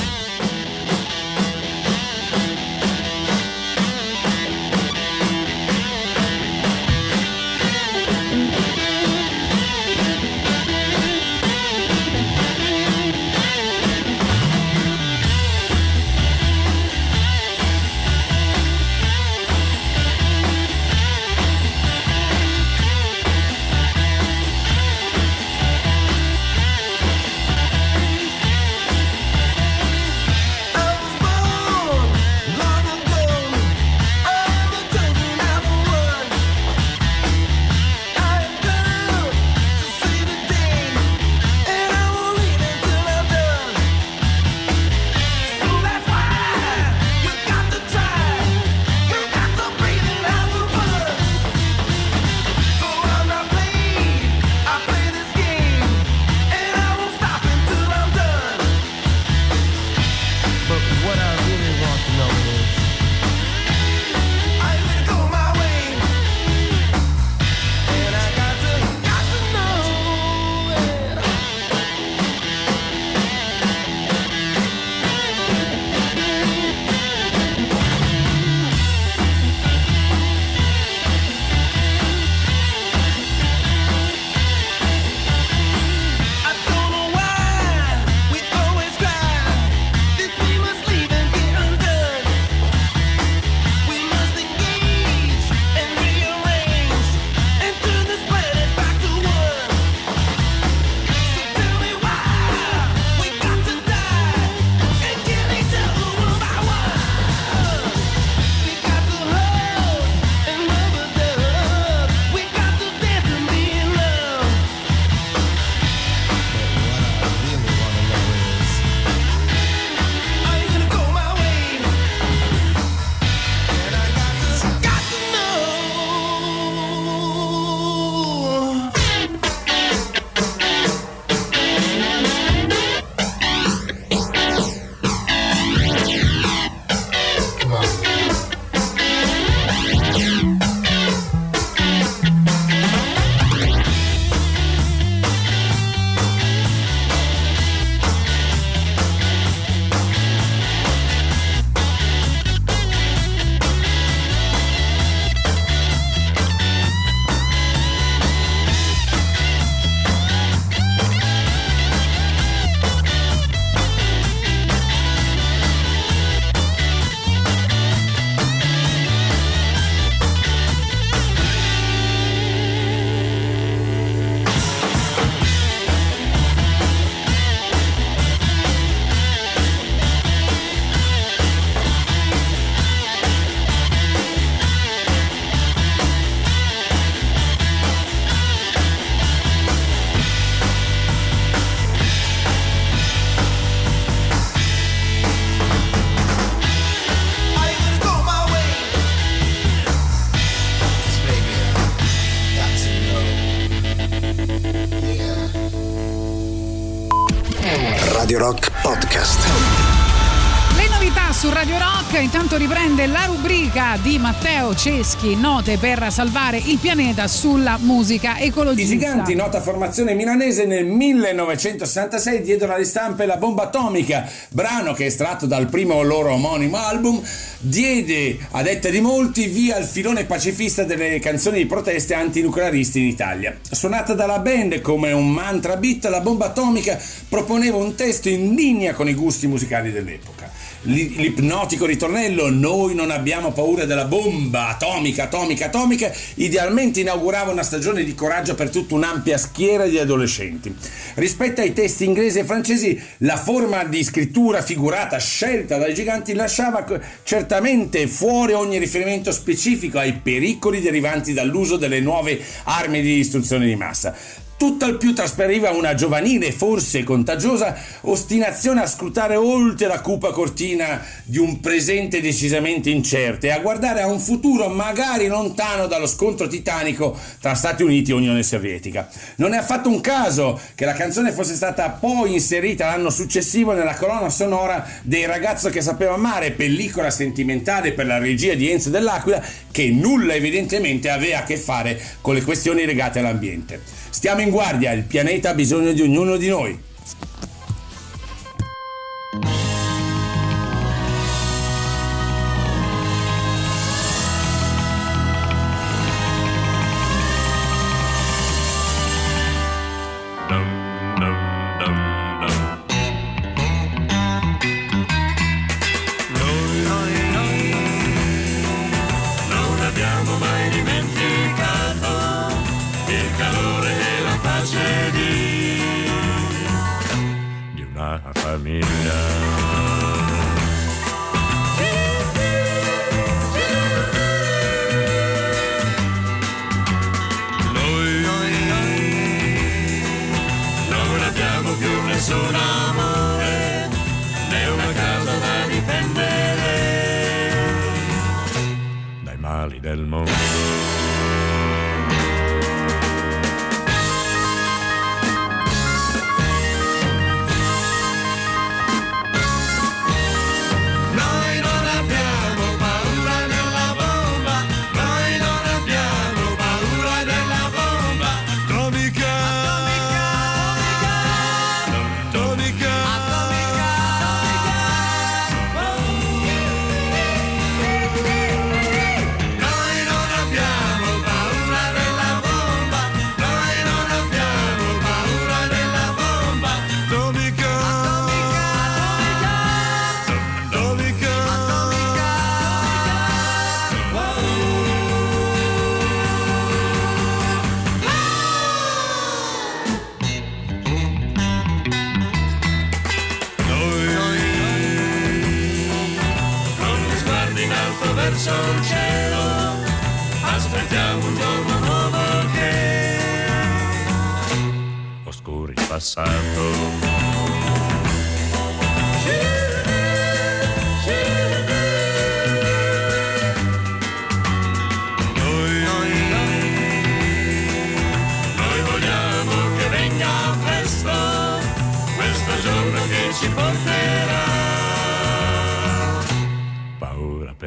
[212.34, 218.46] Intanto riprende la rubrica di Matteo Ceschi, note per salvare il pianeta sulla musica I
[218.46, 218.94] ecologista.
[218.94, 225.46] giganti, nota formazione milanese, nel 1966 diedero alle stampe La bomba atomica, brano che estratto
[225.46, 227.22] dal primo loro omonimo album,
[227.60, 233.08] diede, a detta di molti, via al filone pacifista delle canzoni di proteste antinuclearisti in
[233.08, 233.58] Italia.
[233.70, 238.94] Suonata dalla band come un mantra beat, La bomba atomica proponeva un testo in linea
[238.94, 240.41] con i gusti musicali dell'epoca.
[240.86, 247.52] Li- li- ipnotico ritornello Noi non abbiamo paura della bomba atomica, atomica, atomica, idealmente inaugurava
[247.52, 250.76] una stagione di coraggio per tutta un'ampia schiera di adolescenti.
[251.16, 256.84] Rispetto ai testi inglesi e francesi, la forma di scrittura figurata scelta dai giganti lasciava
[257.24, 263.76] certamente fuori ogni riferimento specifico ai pericoli derivanti dall'uso delle nuove armi di distruzione di
[263.76, 264.16] massa.
[264.62, 271.40] Tutt'al più traspariva una giovanile, forse contagiosa, ostinazione a scrutare oltre la cupa cortina di
[271.40, 277.18] un presente decisamente incerto e a guardare a un futuro magari lontano dallo scontro titanico
[277.40, 279.10] tra Stati Uniti e Unione Sovietica.
[279.38, 283.96] Non è affatto un caso che la canzone fosse stata poi inserita l'anno successivo nella
[283.96, 289.44] colonna sonora dei Ragazzo che sapeva amare, pellicola sentimentale per la regia di Enzo dell'Aquila,
[289.72, 294.01] che nulla evidentemente aveva a che fare con le questioni legate all'ambiente.
[294.12, 296.78] Stiamo in guardia, il pianeta ha bisogno di ognuno di noi.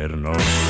[0.09, 0.64] Paura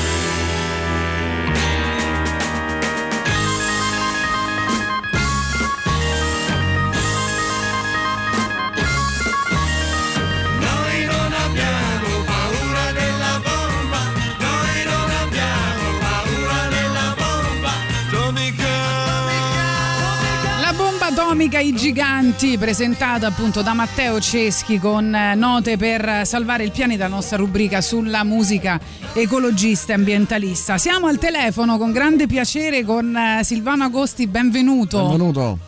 [21.45, 27.07] atomica I Giganti, presentata appunto da Matteo Ceschi con eh, note per salvare il pianeta,
[27.07, 28.79] nostra rubrica sulla musica
[29.13, 30.77] ecologista e ambientalista.
[30.77, 35.01] Siamo al telefono con grande piacere con eh, Silvano Agosti, benvenuto.
[35.01, 35.59] Benvenuto.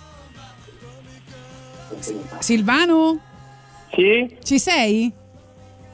[2.39, 3.19] Silvano?
[3.93, 4.35] Sì?
[4.41, 5.11] Ci sei?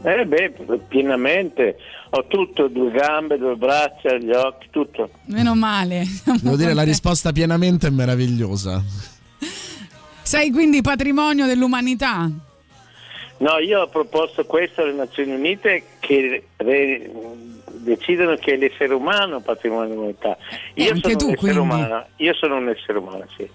[0.03, 0.53] Eh beh,
[0.87, 1.75] pienamente.
[2.11, 5.09] Ho tutto, due gambe, due braccia, gli occhi, tutto.
[5.25, 6.03] Meno male.
[6.41, 9.11] Devo dire, la risposta pienamente è meravigliosa.
[10.23, 12.29] Sei quindi patrimonio dell'umanità?
[13.37, 17.11] No, io ho proposto questo alle Nazioni Unite che re-
[17.67, 20.37] decidono che è l'essere umano patrimonio dell'umanità.
[20.75, 21.59] Io Eh, anche sono tu, un essere quindi.
[21.59, 23.49] umano, io sono un essere umano, sì.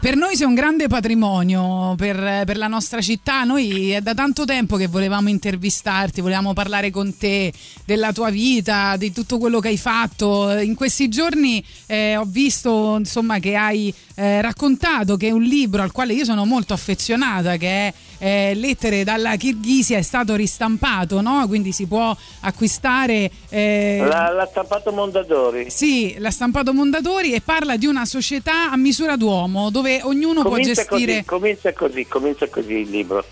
[0.00, 3.44] Per noi sei un grande patrimonio per, per la nostra città.
[3.44, 7.52] Noi è da tanto tempo che volevamo intervistarti, volevamo parlare con te
[7.84, 10.50] della tua vita, di tutto quello che hai fatto.
[10.58, 15.92] In questi giorni eh, ho visto insomma, che hai eh, raccontato che un libro al
[15.92, 21.46] quale io sono molto affezionata, che è eh, Lettere dalla Kirghisia, è stato ristampato, no?
[21.46, 23.30] quindi si può acquistare.
[23.50, 25.66] eh, L'ha, l'ha stampato Mondadori.
[25.68, 30.84] sì, l'ha stampato Mondadori e parla di una società a misura d'uomo dove ognuno Comincia
[30.84, 31.24] può gestire.
[31.24, 33.24] così, comincia così, comincia così il libro.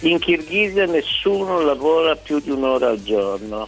[0.00, 3.66] In Kirghizia nessuno lavora più di un'ora al giorno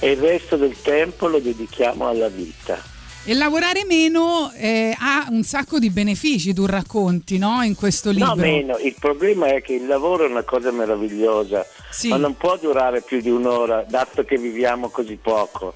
[0.00, 2.90] e il resto del tempo lo dedichiamo alla vita.
[3.24, 7.62] E lavorare meno eh, ha un sacco di benefici, tu racconti, no?
[7.62, 8.34] In questo libro.
[8.34, 8.76] No, meno.
[8.78, 12.08] Il problema è che il lavoro è una cosa meravigliosa, Sì.
[12.08, 15.72] ma non può durare più di un'ora, dato che viviamo così poco.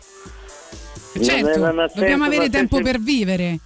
[1.23, 1.61] Certo,
[1.95, 3.61] dobbiamo avere tempo per vivere.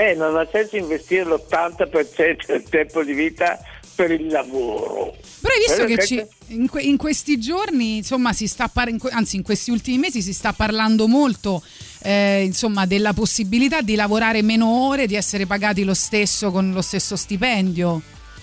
[0.00, 3.58] Eh, non ha senso investire l'80% del tempo di vita
[3.94, 5.14] per il lavoro.
[5.40, 8.98] Però hai visto che ci- in, que- in questi giorni, insomma, si sta par- in
[8.98, 11.62] que- anzi in questi ultimi mesi si sta parlando molto
[12.02, 16.80] eh, insomma, della possibilità di lavorare meno ore, di essere pagati lo stesso con lo
[16.80, 18.00] stesso stipendio.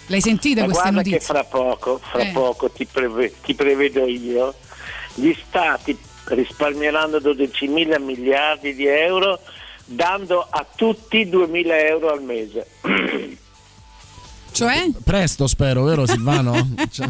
[0.10, 1.18] L'hai sentite Ma queste guarda notizie?
[1.20, 2.32] che fra poco, fra Eh.
[2.34, 4.54] poco ti, preve- ti prevedo io,
[5.16, 9.40] gli stati risparmieranno 12 mila miliardi di euro
[9.88, 12.68] dando a tutti 2.000 euro al mese.
[14.52, 14.90] Cioè?
[15.04, 16.54] Presto spero, vero Silvano?
[16.90, 17.08] Cioè,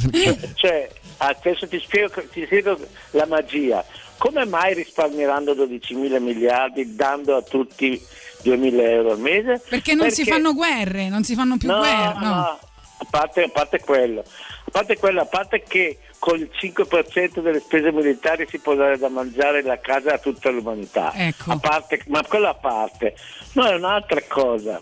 [0.56, 2.78] cioè, adesso ti spiego, ti spiego
[3.12, 3.84] la magia.
[4.18, 8.02] Come mai risparmieranno 12 mila miliardi dando a tutti
[8.44, 9.62] 2.000 euro al mese?
[9.70, 12.20] Perché non si fanno guerre, non si fanno più No, guerre.
[12.20, 12.60] no,
[13.00, 14.24] a parte, a parte quello,
[14.68, 18.98] a parte quello, a parte che con il 5% delle spese militari si può dare
[18.98, 21.14] da mangiare la casa a tutta l'umanità.
[21.16, 21.52] Ecco.
[21.52, 23.16] A parte, ma quello a parte.
[23.54, 24.80] No, è un'altra cosa,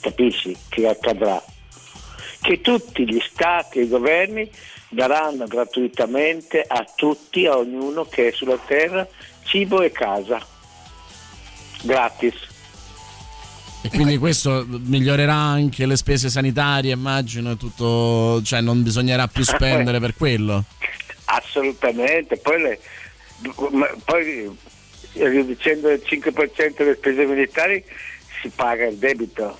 [0.00, 1.42] capisci, che accadrà?
[2.42, 4.50] Che tutti gli stati e i governi
[4.90, 9.06] daranno gratuitamente a tutti, a ognuno che è sulla terra,
[9.44, 10.44] cibo e casa.
[11.82, 12.51] Gratis.
[13.84, 19.42] E quindi questo migliorerà anche le spese sanitarie, immagino, e tutto, cioè non bisognerà più
[19.44, 20.64] spendere per quello.
[21.24, 22.78] Assolutamente, poi, le-
[24.04, 24.56] poi
[25.14, 27.82] eh, riducendo il 5% delle spese militari
[28.40, 29.58] si paga il debito.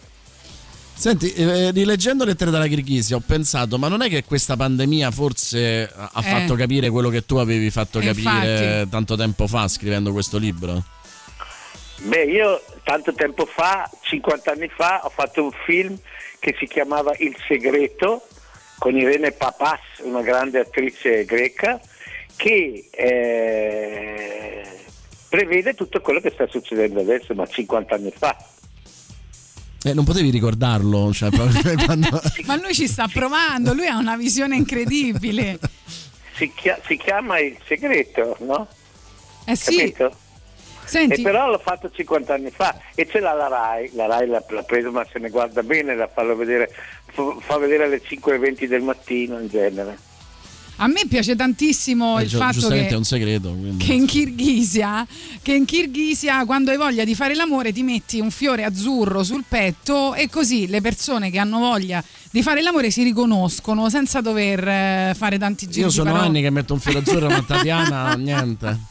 [0.95, 5.91] Senti, eh, rileggendo lettere dalla Kirghizia ho pensato, ma non è che questa pandemia forse
[5.93, 6.23] ha Eh.
[6.23, 8.29] fatto capire quello che tu avevi fatto Eh, capire
[8.75, 8.89] infatti.
[8.91, 10.85] tanto tempo fa scrivendo questo libro?
[12.05, 15.97] Beh, io tanto tempo fa, 50 anni fa, ho fatto un film
[16.41, 18.27] che si chiamava Il segreto
[18.79, 21.81] con Irene Papas, una grande attrice greca,
[22.35, 24.63] che eh,
[25.29, 28.37] prevede tutto quello che sta succedendo adesso, ma 50 anni fa.
[29.85, 31.31] Eh, non potevi ricordarlo, cioè,
[31.87, 35.61] quando- Ma lui ci sta provando, lui ha una visione incredibile.
[36.35, 38.67] Si, chia- si chiama Il segreto, no?
[39.45, 39.77] Eh sì.
[39.77, 40.17] Capito?
[40.93, 41.21] Senti.
[41.21, 44.45] E però l'ho fatto 50 anni fa e ce l'ha la RAI, la RAI l'ha,
[44.47, 46.71] l'ha preso ma se ne guarda bene, la farlo vedere,
[47.41, 49.99] fa, vedere alle 5.20 del mattino in genere.
[50.77, 53.51] A me piace tantissimo Eh, il giu- fatto che è un segreto.
[53.51, 53.85] quindi.
[53.85, 55.07] che in Kirghisia,
[55.41, 59.45] che in Kirghisia quando hai voglia di fare l'amore ti metti un fiore azzurro sul
[59.47, 64.67] petto e così le persone che hanno voglia di fare l'amore si riconoscono senza dover
[64.67, 68.91] eh, fare tanti giri Io sono anni che metto un filo azzurro ma Tatiana niente.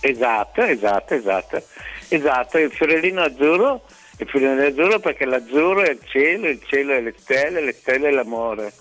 [0.00, 1.62] Esatto, esatto, esatto.
[2.08, 3.84] Esatto, il fiorellino azzurro,
[4.18, 8.08] il fiorellino azzurro perché l'azzurro è il cielo, il cielo è le stelle, le stelle
[8.08, 8.72] è l'amore.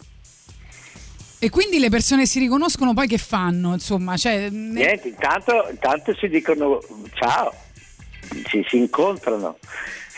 [1.42, 6.14] E quindi le persone si riconoscono poi che fanno, insomma, cioè, ne- Niente, intanto, intanto
[6.16, 6.82] si dicono
[7.14, 7.54] ciao,
[8.48, 9.58] si, si incontrano,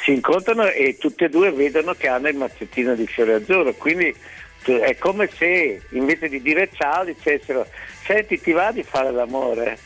[0.03, 4.15] si incontrano e tutte e due vedono che hanno il mazzettino di fiore azzurro, quindi
[4.63, 7.67] è come se invece di dire ciao dicessero
[8.05, 9.77] senti ti va di fare l'amore?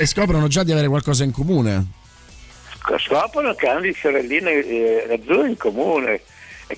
[0.00, 1.84] E scoprono già di avere qualcosa in comune.
[2.98, 6.20] Scoprono che hanno il fiorellino eh, azzurro in comune,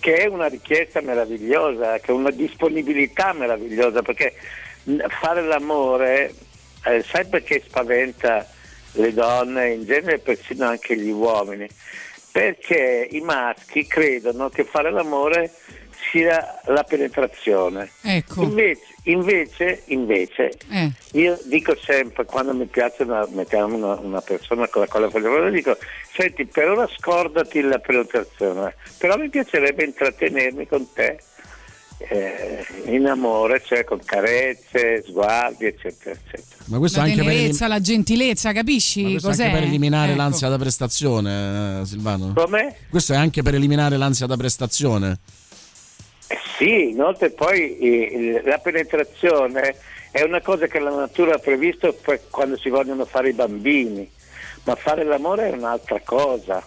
[0.01, 4.33] che è una richiesta meravigliosa, che è una disponibilità meravigliosa, perché
[4.85, 6.33] mh, fare l'amore,
[6.85, 8.49] eh, sai perché spaventa
[8.93, 11.69] le donne, in genere persino anche gli uomini?
[12.33, 15.53] Perché i maschi credono che fare l'amore
[16.11, 17.91] sia la penetrazione.
[18.03, 18.43] Ecco.
[18.43, 20.91] Invece, invece, invece Eh.
[21.13, 25.31] io dico sempre, quando mi piace una, mettiamo una, una persona con la quale voglio
[25.31, 25.77] parlare, dico,
[26.15, 31.19] senti, per ora scordati la penetrazione, però mi piacerebbe intrattenermi con te
[32.09, 36.59] eh, in amore, cioè con carezze, sguardi, eccetera, eccetera.
[36.67, 39.45] Ma questo la anche per, elim- tenerezza, la gentilezza, capisci ma questo cos'è?
[39.45, 40.21] anche per eliminare Ecco.
[40.21, 42.33] l'ansia da prestazione, eh, Silvano.
[42.35, 42.77] Come?
[42.89, 45.19] Questo è anche per eliminare l'ansia da prestazione.
[46.57, 49.77] Sì, inoltre poi eh, la penetrazione
[50.11, 54.09] è una cosa che la natura ha previsto per quando si vogliono fare i bambini,
[54.65, 56.63] ma fare l'amore è un'altra cosa.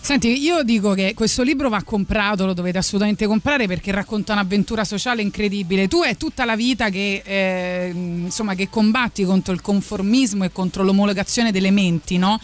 [0.00, 4.84] Senti, io dico che questo libro va comprato, lo dovete assolutamente comprare perché racconta un'avventura
[4.84, 5.88] sociale incredibile.
[5.88, 10.84] Tu è tutta la vita che, eh, insomma, che combatti contro il conformismo e contro
[10.84, 12.38] l'omologazione delle menti, no?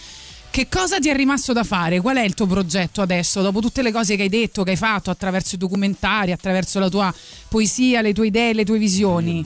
[0.53, 2.03] Che cosa ti è rimasto da fare?
[2.03, 3.40] Qual è il tuo progetto adesso?
[3.40, 6.90] Dopo tutte le cose che hai detto, che hai fatto attraverso i documentari, attraverso la
[6.90, 7.11] tua
[7.48, 9.42] poesia, le tue idee, le tue visioni?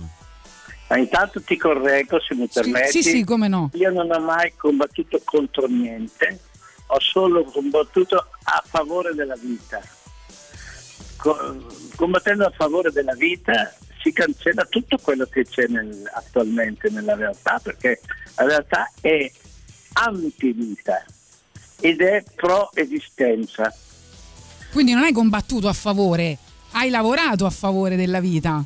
[0.89, 2.91] Ma intanto ti correggo se mi permetti.
[2.91, 3.71] sì, sì, come no.
[3.75, 6.41] Io non ho mai combattuto contro niente,
[6.89, 9.81] ho solo combattuto a favore della vita.
[11.19, 17.15] Co- combattendo a favore della vita si cancella tutto quello che c'è nel- attualmente nella
[17.15, 18.01] realtà, perché
[18.35, 19.31] la realtà è
[20.05, 21.05] antivita
[21.81, 23.73] ed è pro esistenza.
[24.73, 26.39] Quindi non hai combattuto a favore,
[26.73, 28.63] hai lavorato a favore della vita.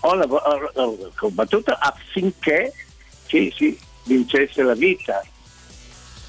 [0.00, 2.72] Ho, lav- ho- ho combattuto affinché
[3.26, 5.24] sì, vincesse la vita.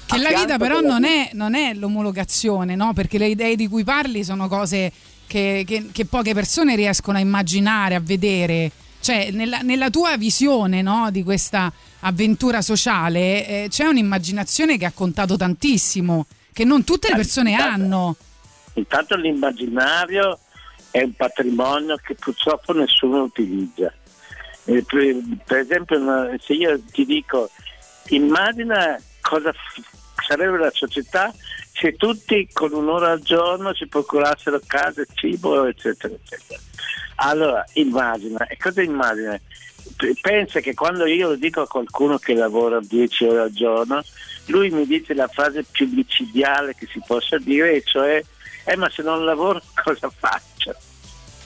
[0.06, 2.92] Che la vita però non è, non è l'omologazione, no?
[2.92, 4.92] Perché le idee di cui parli sono cose
[5.26, 8.70] che, che- che poche persone riescono a immaginare, a vedere.
[9.00, 11.72] Cioè, nella, nella tua visione no, di questa
[12.06, 18.16] avventura sociale eh, c'è un'immaginazione che ha contato tantissimo, che non tutte le persone hanno.
[18.74, 20.38] Intanto l'immaginario
[20.90, 23.92] è un patrimonio che purtroppo nessuno utilizza.
[24.64, 25.98] Eh, per, per esempio,
[26.40, 27.50] se io ti dico,
[28.08, 29.82] immagina cosa f-
[30.26, 31.32] sarebbe la società
[31.72, 36.58] se tutti con un'ora al giorno si procurassero casa, cibo, eccetera, eccetera.
[37.16, 39.38] Allora, immagina, e cosa immagina?
[40.20, 44.02] Pensa che quando io lo dico a qualcuno che lavora 10 ore al giorno,
[44.46, 48.22] lui mi dice la frase più micidiale che si possa dire, e cioè,
[48.64, 50.74] eh ma se non lavoro cosa faccio?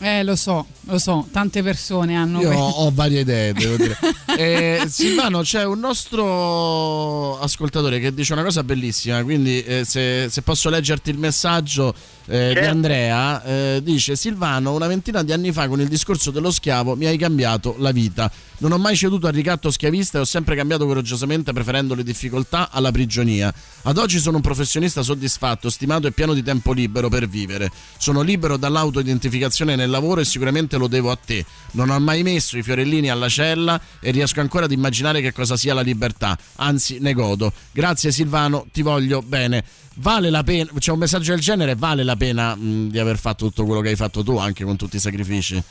[0.02, 2.40] Eh, lo so, lo so, tante persone hanno...
[2.40, 3.98] Io ho, varie idee, devo dire.
[4.40, 10.40] Eh, Silvano, c'è un nostro ascoltatore che dice una cosa bellissima, quindi eh, se, se
[10.40, 11.94] posso leggerti il messaggio
[12.26, 12.70] eh, di Certo.
[12.70, 17.06] Andrea, eh, dice Silvano, una ventina di anni fa con il discorso dello schiavo mi
[17.06, 18.30] hai cambiato la vita.
[18.58, 22.70] Non ho mai ceduto al ricatto schiavista e ho sempre cambiato coraggiosamente preferendo le difficoltà
[22.70, 23.52] alla prigionia.
[23.82, 27.70] Ad oggi sono un professionista soddisfatto, stimato e pieno di tempo libero per vivere.
[27.98, 31.44] Sono libero dall'autoidentificazione nel lavoro e sicuramente lo devo a te.
[31.72, 35.56] Non ho mai messo i fiorellini alla cella e riesco ancora ad immaginare che cosa
[35.56, 36.38] sia la libertà.
[36.56, 37.52] Anzi, ne godo.
[37.72, 39.64] Grazie Silvano, ti voglio bene.
[39.96, 43.46] Vale la pena, c'è un messaggio del genere, vale la pena mh, di aver fatto
[43.46, 45.62] tutto quello che hai fatto tu, anche con tutti i sacrifici.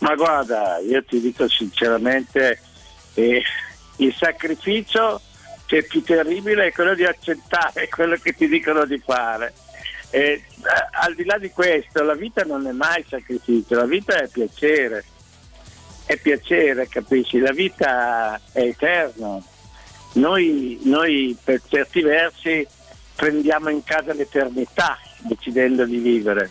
[0.00, 2.60] Ma guarda, io ti dico sinceramente,
[3.14, 3.42] eh,
[3.96, 5.20] il sacrificio
[5.66, 9.54] che è più terribile è quello di accettare quello che ti dicono di fare.
[10.10, 10.42] Eh, eh,
[11.00, 15.04] al di là di questo, la vita non è mai sacrificio, la vita è piacere,
[16.04, 17.38] è piacere, capisci?
[17.38, 19.38] La vita è eterna.
[20.14, 22.66] Noi, noi per certi versi
[23.14, 26.50] prendiamo in casa l'eternità decidendo di vivere.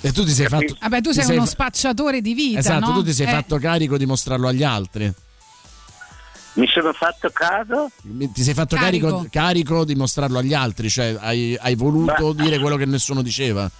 [0.00, 0.74] E tu ti sei fatto.
[0.80, 2.94] Vabbè, tu ti sei uno spacciatore di vita, Esatto, no?
[2.94, 5.12] tu ti sei Eh, fatto carico di mostrarlo agli altri.
[6.54, 7.90] Mi sono fatto caso?
[8.02, 9.28] Ti sei fatto carico, Carico.
[9.30, 13.70] carico di mostrarlo agli altri, cioè hai, hai voluto Ma- dire quello che nessuno diceva.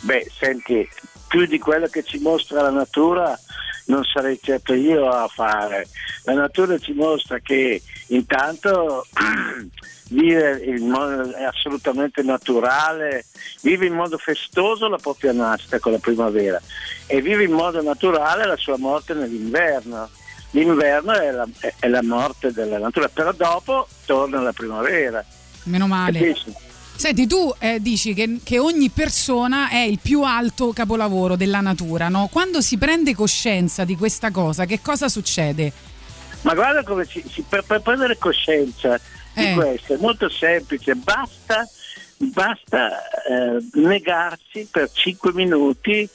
[0.00, 0.88] Beh, senti,
[1.28, 3.38] più di quello che ci mostra la natura
[3.86, 5.88] non sarei certo io a fare.
[6.24, 9.06] La natura ci mostra che intanto
[10.08, 13.26] vive in modo assolutamente naturale,
[13.62, 16.60] vive in modo festoso la propria nascita con la primavera
[17.06, 20.08] e vive in modo naturale la sua morte nell'inverno.
[20.60, 25.22] L'inverno è la, è- la morte della natura, però dopo torna la primavera.
[25.64, 26.18] Meno male.
[26.18, 26.54] Capisci?
[26.96, 32.08] Senti, tu eh, dici che, che ogni persona è il più alto capolavoro della natura,
[32.08, 32.28] no?
[32.32, 35.70] Quando si prende coscienza di questa cosa, che cosa succede?
[36.40, 38.98] Ma guarda come si, si- per, per prendere coscienza
[39.34, 39.52] di Eh.
[39.54, 41.68] questo è molto semplice, basta,
[42.16, 46.08] basta eh, negarsi per 5 minuti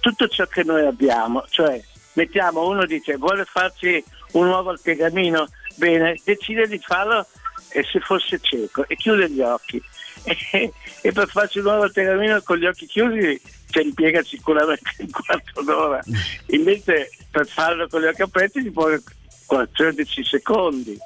[0.00, 1.82] tutto ciò che noi abbiamo, cioè
[2.16, 4.02] mettiamo uno dice vuole farci
[4.32, 7.26] un uovo al piegamino, bene, decide di farlo
[7.70, 9.82] e se fosse cieco e chiude gli occhi.
[10.24, 13.40] E, e per farci un uovo al piegamino con gli occhi chiusi
[13.70, 16.02] ci impiega sicuramente un quarto d'ora,
[16.48, 19.02] invece per farlo con gli occhi aperti ci vuole
[19.46, 20.98] 14 secondi,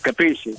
[0.00, 0.54] capisci?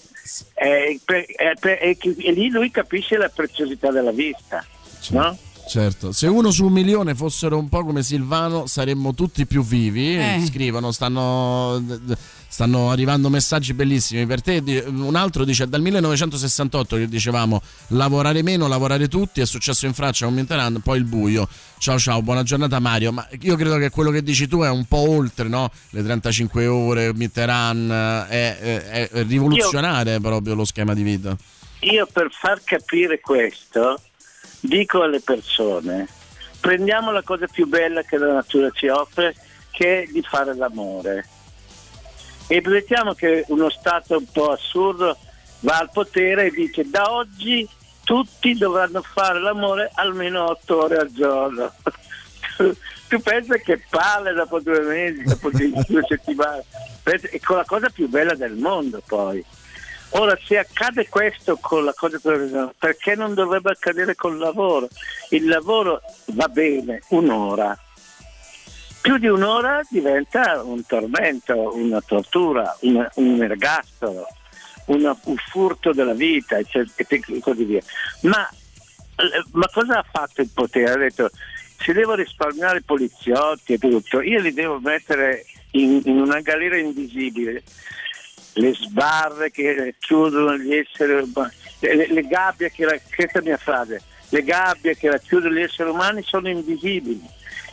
[0.53, 4.65] E, per- e per- e chi- e lì lui capisce la preziosità della vista,
[5.09, 5.37] no?
[5.65, 10.15] Certo, se uno su un milione fossero un po' come Silvano saremmo tutti più vivi.
[10.17, 10.43] Eh.
[10.45, 11.81] Scrivono, stanno,
[12.47, 14.61] stanno arrivando messaggi bellissimi per te.
[14.87, 20.25] Un altro dice dal 1968 che dicevamo lavorare meno, lavorare tutti, è successo in Francia
[20.25, 21.47] con Mitterrand, poi il buio.
[21.77, 23.11] Ciao ciao, buona giornata Mario.
[23.11, 25.71] Ma io credo che quello che dici tu è un po' oltre, no?
[25.91, 31.35] Le 35 ore, Mitterrand, è, è- è rivoluzionare proprio lo schema di vita.
[31.79, 33.99] Io per far capire questo
[34.63, 36.07] dico alle persone,
[36.59, 39.35] prendiamo la cosa più bella che la natura ci offre,
[39.71, 41.27] che è di fare l'amore.
[42.47, 45.17] E mettiamo che uno stato un po' assurdo
[45.61, 47.67] va al potere e dice da oggi
[48.03, 51.71] tutti dovranno fare l'amore almeno otto ore al giorno.
[53.07, 56.63] tu pensi che palle dopo due mesi, dopo due settimane,
[57.03, 59.43] è con la cosa più bella del mondo poi.
[60.15, 62.19] Ora, se accade questo con la cosa
[62.77, 64.87] perché non dovrebbe accadere col lavoro?
[65.29, 66.01] Il lavoro
[66.33, 67.75] va bene un'ora,
[69.01, 74.27] più di un'ora diventa un tormento, una tortura, un, un ergastolo,
[74.85, 76.65] una- un furto della vita e
[77.41, 77.81] così via.
[78.21, 80.91] Ma, eh, ma cosa ha fatto il potere?
[80.91, 81.31] Ha detto
[81.83, 87.63] se devo risparmiare poliziotti e tutto, io li devo mettere in, in una galera invisibile.
[88.53, 93.01] Le sbarre che chiudono gli esseri umani, le, le gabbie che,
[93.57, 97.21] frase, le gabbie che racchiudono gli esseri umani sono invisibili.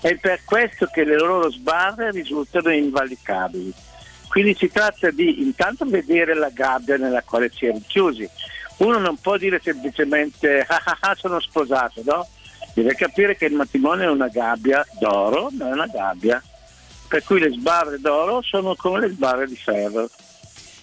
[0.00, 3.72] È per questo che le loro sbarre risultano invalicabili.
[4.28, 8.28] Quindi si tratta di intanto vedere la gabbia nella quale si è rinchiusi.
[8.78, 12.26] Uno non può dire semplicemente ah ah ah sono sposato, no?
[12.72, 16.42] Deve capire che il matrimonio è una gabbia d'oro, non è una gabbia.
[17.08, 20.08] Per cui le sbarre d'oro sono come le sbarre di ferro.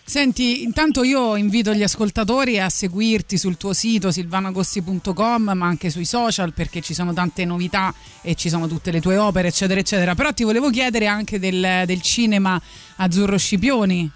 [0.09, 6.05] Senti, intanto io invito gli ascoltatori a seguirti sul tuo sito silvanagosti.com ma anche sui
[6.05, 10.15] social perché ci sono tante novità e ci sono tutte le tue opere eccetera eccetera.
[10.15, 12.59] Però ti volevo chiedere anche del, del cinema
[12.95, 14.09] Azzurro Scipioni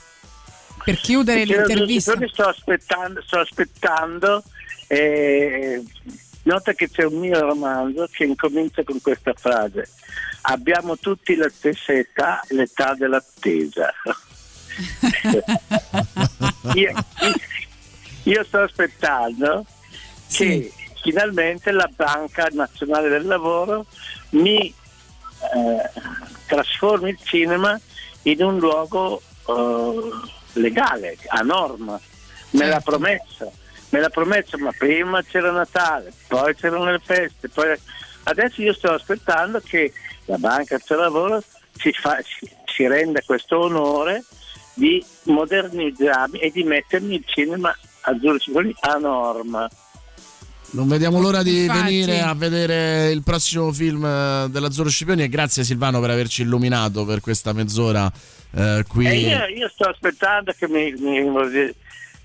[0.81, 2.13] per chiudere Perché l'intervista.
[2.13, 4.43] io Sto aspettando, sto aspettando
[4.87, 5.83] eh,
[6.43, 9.89] nota che c'è un mio romanzo che incomincia con questa frase.
[10.43, 13.93] Abbiamo tutti la stessa età, l'età dell'attesa.
[16.75, 16.93] io,
[18.23, 19.65] io sto aspettando
[20.31, 23.85] che finalmente la Banca Nazionale del Lavoro
[24.31, 25.89] mi eh,
[26.45, 27.79] trasformi il cinema
[28.23, 30.09] in un luogo eh,
[30.53, 31.99] legale, a norma.
[32.51, 33.51] Me l'ha promesso,
[33.89, 37.77] me l'ha promesso, ma prima c'era Natale, poi c'erano le feste, poi...
[38.23, 39.93] adesso io sto aspettando che
[40.25, 41.41] la Banca del Lavoro
[41.77, 44.23] si, fa- si- si renda questo onore
[44.73, 49.69] di modernizzarmi e di mettermi il cinema azzurro Cipollini a norma.
[50.73, 51.81] Non vediamo l'ora di Infatti.
[51.83, 57.03] venire a vedere il prossimo film eh, dell'Azzurro Scipioni e grazie Silvano per averci illuminato
[57.03, 58.09] per questa mezz'ora
[58.55, 59.05] eh, qui.
[59.05, 61.73] E io, io sto aspettando che, mi- mi-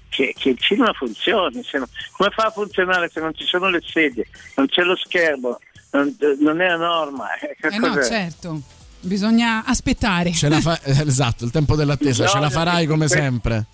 [0.08, 1.64] che- che il cinema funzioni.
[1.64, 4.94] se no- come fa a funzionare se non ci sono le sedie, non c'è lo
[4.96, 5.58] schermo,
[5.90, 7.26] non, non è a norma?
[7.38, 8.60] Eh, Eh no, certo.
[9.06, 10.32] Bisogna aspettare.
[10.32, 13.64] Ce la fa- eh, esatto, il tempo dell'attesa, ce la Bisogna farai che- come sempre.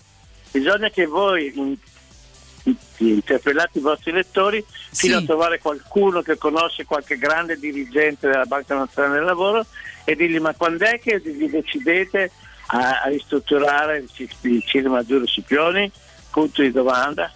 [0.51, 1.75] Bisogna che voi in-
[2.63, 8.45] in- interpellate i vostri lettori fino a trovare qualcuno che conosce qualche grande dirigente della
[8.45, 9.65] Banca Nazionale del Lavoro
[10.05, 12.31] e dirgli ma quando è che vi decidete
[12.67, 15.91] a, a ristrutturare il, il cinema Azzurro Scipioni?
[16.29, 17.31] Punto di domanda.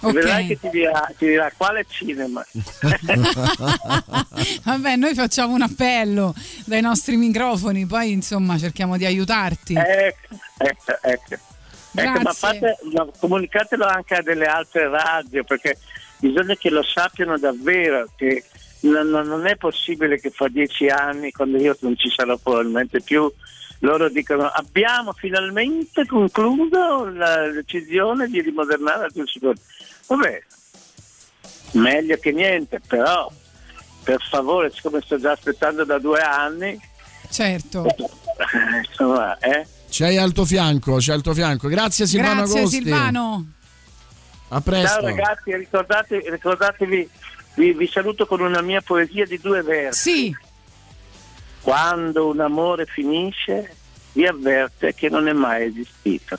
[0.00, 0.12] E Ok.
[0.12, 2.44] Vedrai che ti dirà, ti dirà quale cinema.
[4.64, 6.34] Vabbè, noi facciamo un appello
[6.64, 9.74] dai nostri microfoni, poi insomma cerchiamo di aiutarti.
[9.74, 11.34] Ecco, ecco, ecco.
[11.98, 15.78] Ecco, ma, fate, ma comunicatelo anche a delle altre radio perché
[16.18, 18.44] bisogna che lo sappiano davvero che
[18.80, 23.32] non, non- è possibile che fra dieci anni, quando io non ci sarò probabilmente più,
[23.80, 29.56] loro dicono abbiamo finalmente concluso la decisione di rimodernare la Giustizione.
[30.06, 30.42] Vabbè,
[31.72, 33.30] meglio che niente, però
[34.02, 36.80] per favore, siccome sto già aspettando da due anni,
[37.30, 37.86] Certo.
[38.88, 39.66] insomma, eh?
[39.88, 41.68] Ci hai al tuo fianco, ci hai al tuo fianco.
[41.68, 42.76] Grazie Silvano Grazie Agosti.
[42.82, 43.46] Silvano.
[44.48, 45.00] A presto.
[45.00, 47.10] Ciao ragazzi, ricordate- ricordatevi,
[47.56, 50.10] vi, vi saluto con una mia poesia di due versi.
[50.10, 50.36] Sì.
[51.62, 53.74] Quando un amore finisce,
[54.12, 56.38] vi avverte che non è mai esistito.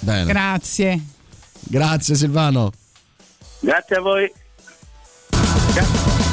[0.00, 0.24] Bene.
[0.24, 1.04] Grazie.
[1.68, 2.72] Grazie Silvano.
[3.60, 4.32] Grazie a voi.
[5.74, 6.25] Calling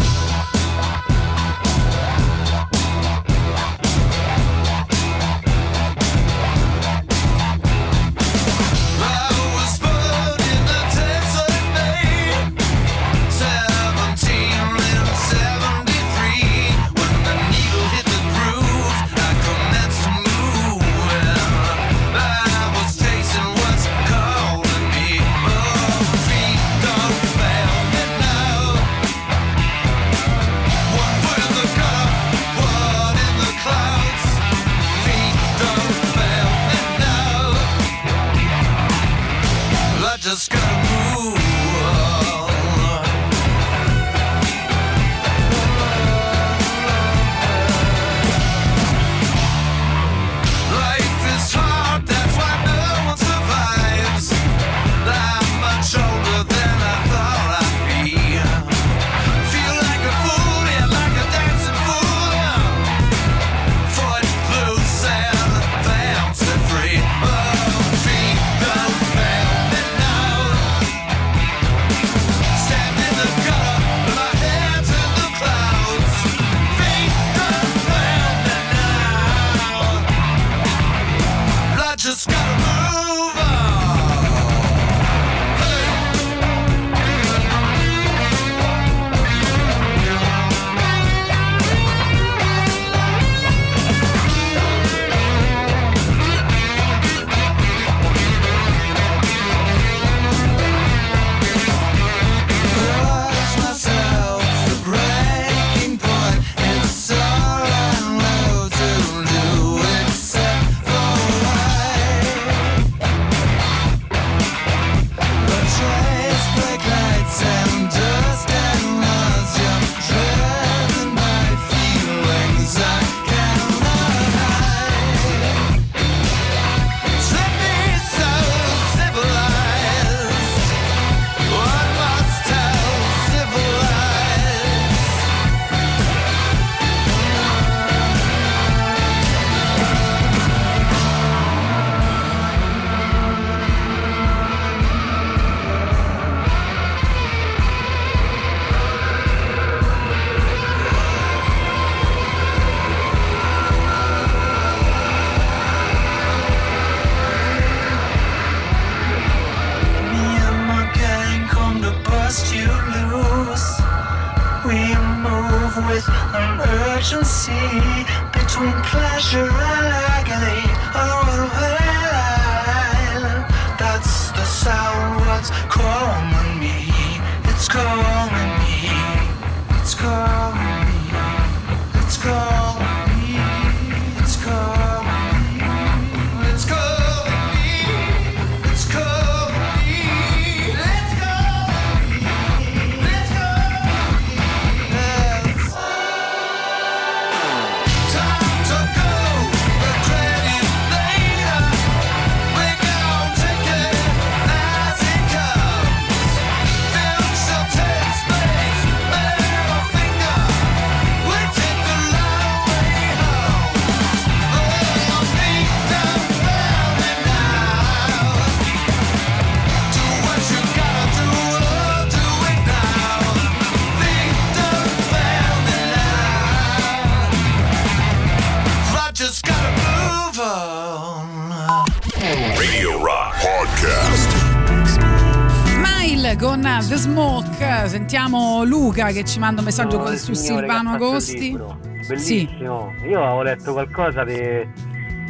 [238.06, 241.40] Sentiamo Luca che ci manda un messaggio il su Silvano Agosti.
[241.40, 241.78] libro.
[242.02, 242.44] Sì.
[242.44, 242.94] Bellissimo.
[243.08, 244.68] Io avevo letto qualcosa de-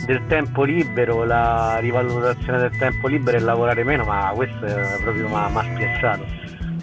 [0.07, 5.27] del tempo libero, la rivalutazione del tempo libero e lavorare meno, ma questo è proprio
[5.27, 6.25] mi ha spiazzato.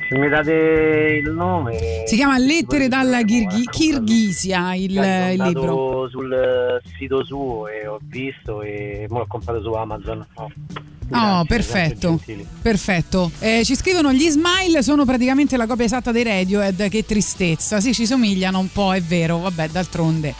[0.08, 1.76] Se mi date il nome.
[2.06, 6.08] Si chiama Lettere dalla Kirghi- Kirghisia il, il libro.
[6.08, 10.24] sul sito suo e ho visto e l'ho comprato su Amazon.
[10.34, 10.48] Oh,
[11.12, 12.20] Oh, grazie, perfetto.
[12.62, 13.30] Perfetto.
[13.38, 16.88] Eh, ci scrivono gli smile sono praticamente la copia esatta dei Radiohead.
[16.88, 17.80] Che tristezza.
[17.80, 19.38] Sì, ci somigliano un po', è vero.
[19.38, 20.34] Vabbè, d'altronde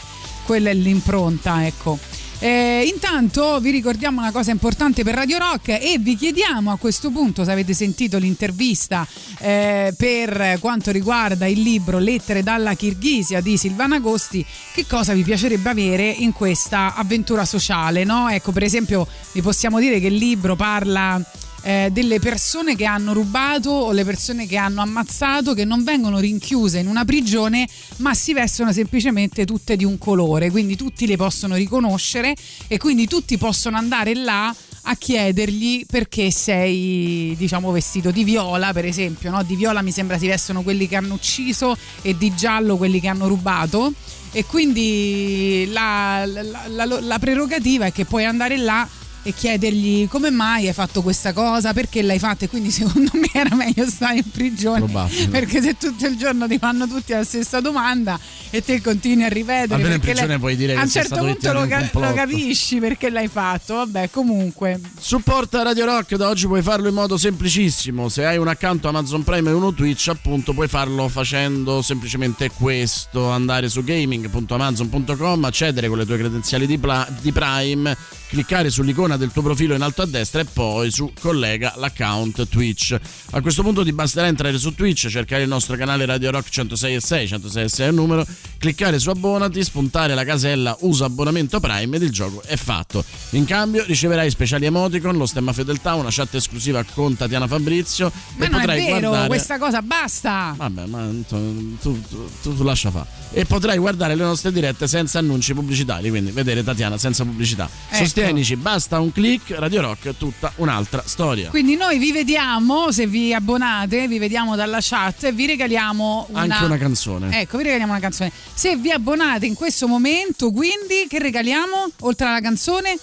[0.45, 1.97] quella è l'impronta, ecco.
[2.43, 7.11] Eh, intanto vi ricordiamo una cosa importante per Radio Rock e vi chiediamo a questo
[7.11, 9.07] punto se avete sentito l'intervista
[9.37, 14.43] eh, per quanto riguarda il libro Lettere dalla Kirghisia di Silvana Agosti,
[14.73, 18.27] che cosa vi piacerebbe avere in questa avventura sociale, no?
[18.27, 21.23] Ecco, per esempio, vi possiamo dire che il libro parla
[21.63, 26.19] eh, delle persone che hanno rubato o le persone che hanno ammazzato che non vengono
[26.19, 27.67] rinchiuse in una prigione
[27.97, 32.35] ma si vestono semplicemente tutte di un colore quindi tutti le possono riconoscere
[32.67, 34.53] e quindi tutti possono andare là
[34.85, 39.43] a chiedergli perché sei diciamo vestito di viola per esempio no?
[39.43, 43.07] di viola mi sembra si vestono quelli che hanno ucciso e di giallo quelli che
[43.07, 43.93] hanno rubato
[44.31, 48.87] e quindi la, la- la- la prerogativa è che puoi andare là
[49.23, 52.45] e chiedergli come mai hai fatto questa cosa, perché l'hai fatta?
[52.45, 55.27] E quindi secondo me era meglio stare in prigione Probabile.
[55.27, 58.19] perché se tutto il giorno ti fanno tutti la stessa domanda
[58.49, 61.53] e te continui a ripetere Almeno in prigione lei- puoi dire a un certo punto
[61.53, 63.75] lo, ca- lo capisci perché l'hai fatto.
[63.75, 64.79] Vabbè comunque.
[64.99, 68.09] Supporta Radio Rock da oggi puoi farlo in modo semplicissimo.
[68.09, 73.29] Se hai un account Amazon Prime e uno Twitch, appunto, puoi farlo facendo semplicemente questo:
[73.29, 77.95] andare su gaming.amazon.com, accedere con le tue credenziali di, Pla- di Prime,
[78.27, 82.97] cliccare sull'icona del tuo profilo in alto a destra e poi su collega l'account Twitch.
[83.31, 86.95] A questo punto ti basterà entrare su Twitch, cercare il nostro canale Radio Rock 106
[86.95, 88.25] e 6, 106 e 6 è il numero,
[88.57, 93.03] cliccare su abbonati, spuntare la casella usa abbonamento Prime ed il gioco è fatto.
[93.31, 98.45] In cambio riceverai speciali emoticon, lo stemma fedeltà, una chat esclusiva con Tatiana Fabrizio ma
[98.45, 102.55] e non è potrai vero guardare questa cosa basta Vabbè, ma tu, tu- tu- tu-
[102.55, 103.05] tu lascia fa.
[103.31, 107.69] E potrai guardare le nostre dirette senza annunci pubblicitari, quindi vedere Tatiana senza pubblicità.
[107.89, 108.03] Ecco.
[108.03, 111.49] Sostienici, basta un click, Radio Rock è tutta un'altra storia.
[111.49, 116.41] quindi noi vi vediamo se vi abbonate vi vediamo dalla chat e vi regaliamo una,
[116.41, 117.39] Anche una canzone.
[117.41, 118.31] Ecco, vi regaliamo una canzone.
[118.53, 122.97] Se vi abbonate in questo momento, quindi che regaliamo oltre alla canzone?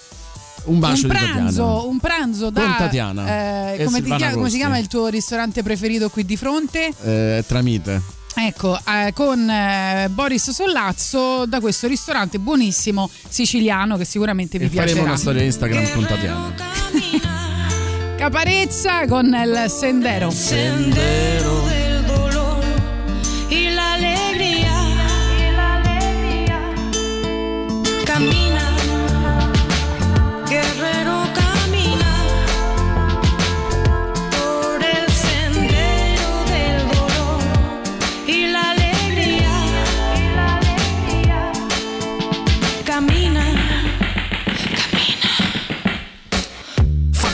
[0.64, 4.50] Un bacio un pranzo, un pranzo da Con Tatiana eh, come, ti Silvana chia- come
[4.50, 6.92] si chiama il tuo ristorante preferito qui di fronte?
[7.02, 8.17] Eh, tramite.
[8.40, 14.68] Ecco, eh, con eh, Boris Sollazzo da questo ristorante buonissimo siciliano che sicuramente vi E
[14.68, 15.08] faremo piacerà.
[15.08, 16.54] una storia Instagram con Tatiana.
[18.16, 20.30] Caparezza con il Sendero.
[20.30, 21.87] Sendero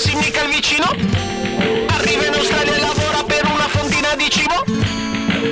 [0.00, 0.86] si mica il vicino?
[0.86, 4.64] Arriva in Australia e lavora per una fontina di cibo?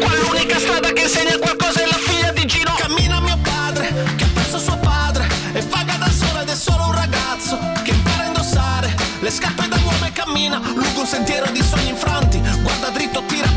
[0.01, 2.73] Qua strada che insegna qualcosa è la figlia di Gino.
[2.79, 6.87] Cammina mio padre che ha perso suo padre E vaga da solo ed è solo
[6.87, 11.51] un ragazzo Che impara a indossare le scarpe da uomo e cammina Lungo un sentiero
[11.51, 12.41] di sogni infranti.
[12.63, 13.48] Guarda dritto, tira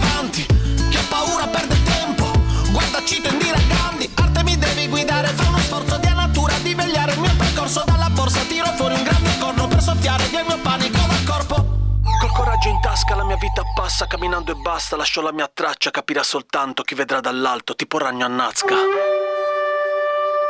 [13.42, 17.98] vita passa Camminando e basta Lascio la mia traccia Capirà soltanto chi vedrà dall'alto Tipo
[17.98, 18.76] ragno a Nazca.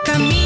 [0.03, 0.40] Camina,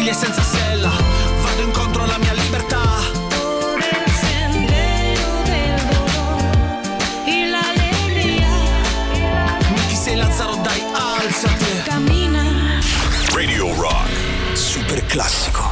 [0.00, 0.90] briglie e senza sella
[1.42, 2.80] Vado incontro alla mia libertà
[3.28, 8.48] Por el sendero del dolor y la alegría.
[9.94, 12.80] Sei Lazzaro dai alzati Camina.
[13.32, 14.08] Radio Rock.
[14.54, 15.69] Super classico.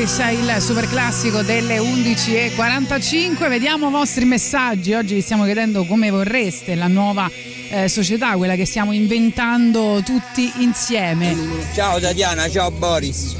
[0.00, 3.50] Il super classico delle 11.45.
[3.50, 4.94] Vediamo i vostri messaggi.
[4.94, 7.30] Oggi vi stiamo chiedendo come vorreste la nuova
[7.68, 11.36] eh, società, quella che stiamo inventando tutti insieme.
[11.74, 13.36] Ciao Tatiana, ciao Boris.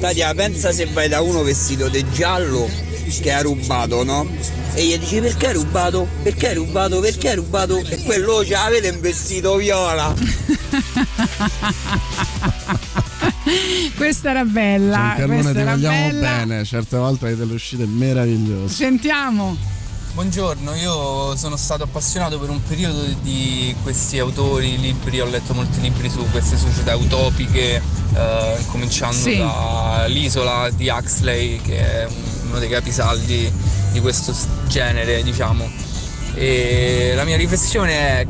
[0.00, 2.66] Tatiana, pensa se vai da uno vestito di giallo
[3.20, 4.26] che ha rubato, no?
[4.72, 6.08] E gli dici perché hai rubato?
[6.22, 7.00] Perché hai rubato?
[7.00, 7.84] Perché hai rubato?
[7.86, 10.14] E quello ce l'avete in vestito viola.
[13.96, 15.14] Questa era bella.
[15.24, 16.30] Questa ti era vogliamo bella.
[16.38, 18.74] bene, certe volte hai delle uscite meravigliose.
[18.74, 19.56] Sentiamo.
[20.14, 25.78] Buongiorno, io sono stato appassionato per un periodo di questi autori, libri, ho letto molti
[25.80, 27.82] libri su queste società utopiche,
[28.14, 29.36] eh, cominciando Sì.
[29.36, 32.08] dall'isola di Huxley, che è
[32.48, 33.52] uno dei capisaldi
[33.92, 34.34] di questo
[34.68, 35.70] genere, diciamo.
[36.34, 38.26] E la mia riflessione è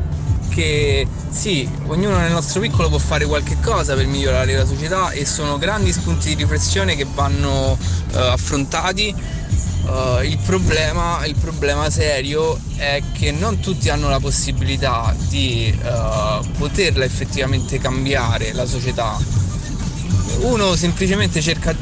[0.57, 5.23] che sì, ognuno nel nostro piccolo può fare qualche cosa per migliorare la società e
[5.23, 7.77] sono grandi spunti di riflessione che vanno
[8.13, 9.13] eh, affrontati.
[9.83, 16.45] Uh, il, problema, il problema serio è che non tutti hanno la possibilità di uh,
[16.57, 19.15] poterla effettivamente cambiare la società.
[20.39, 21.73] Uno semplicemente cerca,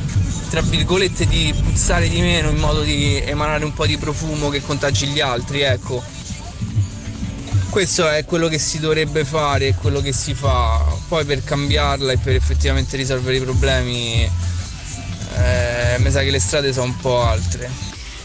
[0.49, 4.61] tra virgolette, di puzzare di meno in modo di emanare un po' di profumo che
[4.61, 6.03] contagi gli altri, ecco.
[7.76, 10.81] Questo è quello che si dovrebbe fare, è quello che si fa.
[11.10, 16.72] Poi per cambiarla e per effettivamente risolvere i problemi, eh, mi sa che le strade
[16.72, 17.69] sono un po' altre.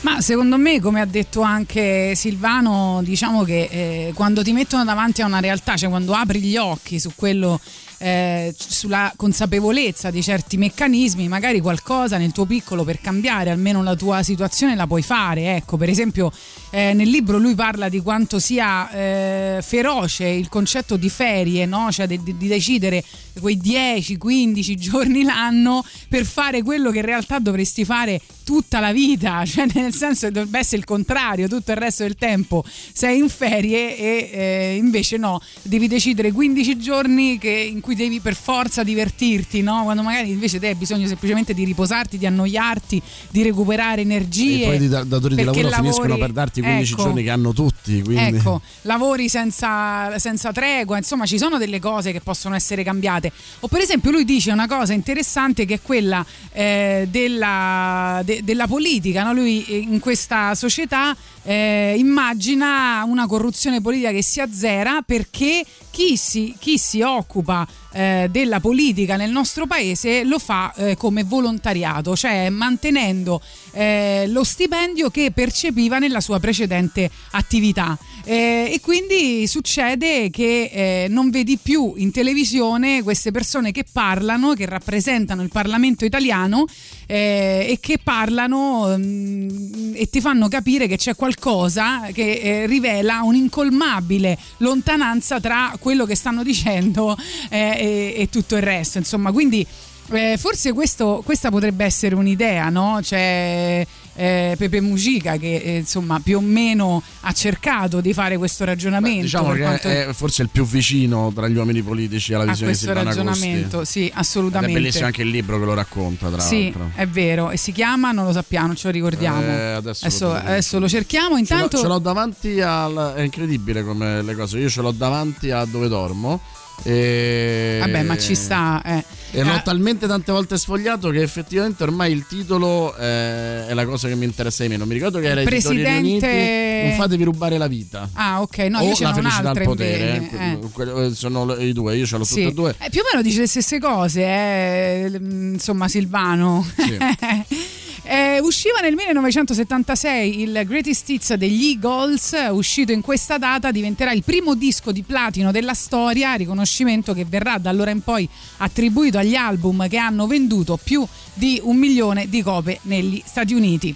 [0.02, 5.20] Ma secondo me, come ha detto anche Silvano, diciamo che eh, quando ti mettono davanti
[5.20, 7.60] a una realtà, cioè quando apri gli occhi su quello,
[7.98, 13.94] eh, sulla consapevolezza di certi meccanismi, magari qualcosa nel tuo piccolo per cambiare almeno la
[13.94, 15.56] tua situazione la puoi fare.
[15.56, 16.32] Ecco, per esempio,
[16.70, 21.90] eh, nel libro lui parla di quanto sia eh, feroce il concetto di ferie, no?
[21.90, 23.02] cioè di, di decidere
[23.40, 29.44] quei 10-15 giorni l'anno per fare quello che in realtà dovresti fare tutta la vita,
[29.47, 33.28] cioè nel senso che dovrebbe essere il contrario, tutto il resto del tempo sei in
[33.28, 38.82] ferie e eh, invece no, devi decidere 15 giorni che- in cui devi per forza
[38.82, 39.82] divertirti, no?
[39.84, 44.62] quando magari invece te hai bisogno semplicemente di riposarti, di annoiarti, di recuperare energie.
[44.62, 47.02] E poi i da- datori di lavoro finiscono lavori- per darti 15 ecco.
[47.02, 48.02] giorni che hanno tutti.
[48.02, 48.36] Quindi...
[48.36, 53.32] Ecco, lavori senza, senza tregua, insomma ci sono delle cose che possono essere cambiate.
[53.60, 58.66] O per esempio lui dice una cosa interessante che è quella eh, della, de- della
[58.66, 59.32] politica, no?
[59.32, 66.16] lui eh, in questa società eh, immagina una corruzione politica che si azzera perché chi
[66.16, 72.16] si, chi si occupa eh, della politica nel nostro paese lo fa eh, come volontariato,
[72.16, 73.40] cioè mantenendo
[73.72, 77.98] eh, lo stipendio che percepiva nella sua precedente attività.
[78.24, 84.52] Eh, e quindi succede che eh, non vedi più in televisione queste persone che parlano,
[84.52, 86.66] che rappresentano il Parlamento italiano
[87.06, 94.38] eh, e che parlano mm, e ti fanno capire che c'è qualcosa che rivela un'incolmabile
[94.58, 97.16] lontananza tra quello che stanno dicendo
[97.48, 98.98] eh, e, e tutto il resto.
[98.98, 99.66] Insomma, quindi
[100.12, 102.98] eh, forse questo- questa potrebbe essere un'idea, no?
[103.01, 103.86] C'è
[104.16, 109.23] eh, Pepe Mujica che eh, insomma più o meno ha cercato di fare questo ragionamento.
[109.23, 112.73] Diciamo per che quanto- è forse il più vicino tra gli uomini politici alla visione
[112.73, 113.93] di questo Silvana ragionamento, Agosti.
[114.01, 114.74] sì, Ed è assolutamente.
[114.74, 116.90] bellissimo anche il libro che lo racconta, tra Sì, l'altro.
[116.97, 119.40] è vero, e si chiama, non lo sappiamo, non ce lo ricordiamo.
[119.43, 121.28] Eh, adesso lo adesso, adesso lo cerchiamo.
[121.28, 123.12] Ce l'ho, Intanto, ce l'ho davanti al.
[123.16, 124.59] È incredibile come le cose.
[124.59, 126.40] Io ce l'ho davanti a dove dormo.
[126.82, 127.77] E...
[127.81, 128.82] vabbè, ma ci sta.
[128.85, 129.05] eh.
[129.32, 133.85] E l'ho Ah, talmente tante volte sfogliato che effettivamente ormai il titolo eh, è la
[133.85, 134.86] cosa che mi interessa di meno.
[134.86, 138.09] Mi ricordo che era Presidente- Riuniti, Non fatevi rubare la vita.
[138.15, 140.31] Ah, ok, no, o io ce la felicità al potere.
[140.32, 140.59] eh,
[141.07, 141.15] eh.
[141.15, 142.35] sono i due, io ce l'ho Sì.
[142.36, 142.74] tutte e due.
[142.90, 146.66] Più o meno dice le stesse cose, insomma, Silvano.
[148.12, 154.24] Eh, usciva nel 1976 il Greatest Hits degli Eagles, uscito in questa data diventerà il
[154.24, 159.36] primo disco di platino della storia, riconoscimento che verrà da allora in poi attribuito agli
[159.36, 163.94] album che hanno venduto più di un milione di copie negli Stati Uniti.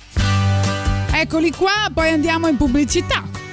[1.13, 3.44] Eccoli qua, poi andiamo in pubblicità.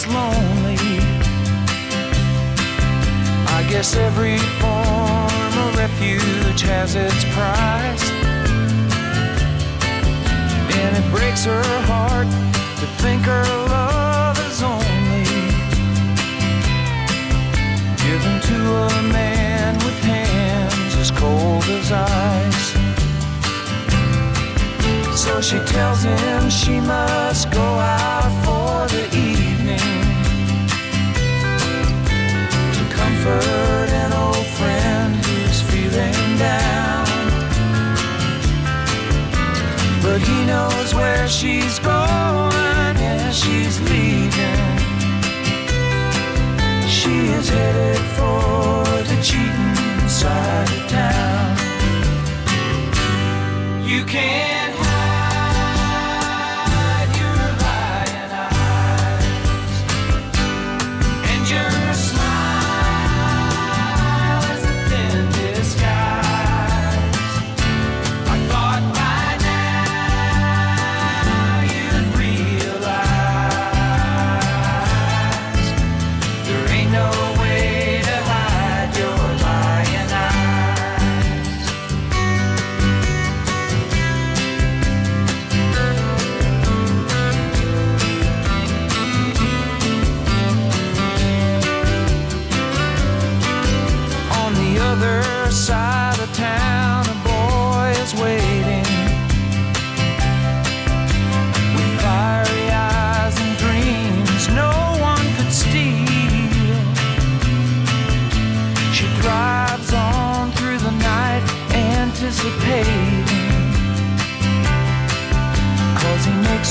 [0.00, 0.76] gets lonely.
[3.48, 8.10] I guess every form of refuge has its price.
[10.80, 12.28] And it breaks her heart
[12.80, 15.24] to think her love is only
[18.04, 22.70] given to a man with hands as cold as ice.
[25.18, 29.29] So she tells him she must go out for the evening.
[33.22, 37.06] comfort an old friend who's feeling down.
[40.02, 44.78] But he knows where she's going, and she's leaving.
[46.88, 51.56] She is headed for the cheating side of town.
[53.86, 54.59] You can't.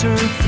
[0.01, 0.38] answer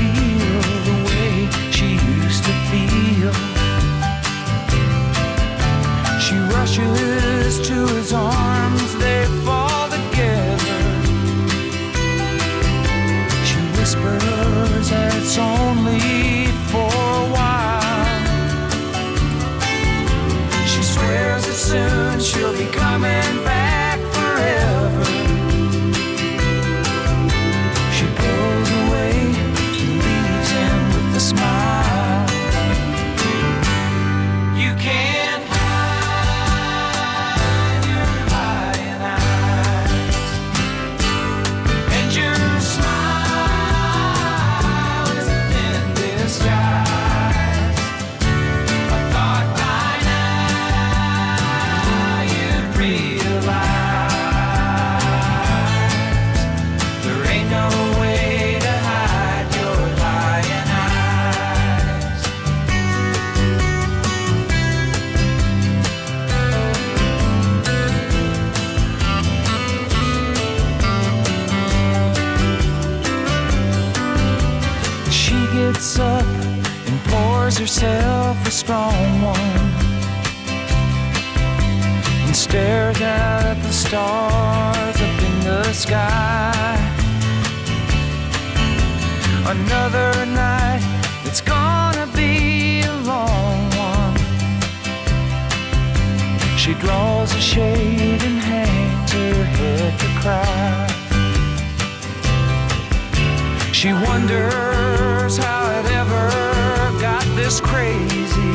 [103.82, 108.54] She wonders how it ever got this crazy.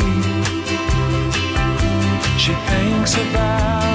[2.40, 3.87] She thinks about.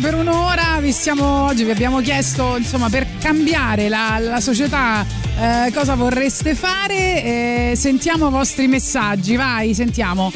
[0.00, 5.04] Per un'ora, vi stiamo, oggi vi abbiamo chiesto insomma per cambiare la, la società
[5.38, 7.70] eh, cosa vorreste fare.
[7.70, 10.32] Eh, sentiamo i vostri messaggi, vai, sentiamo.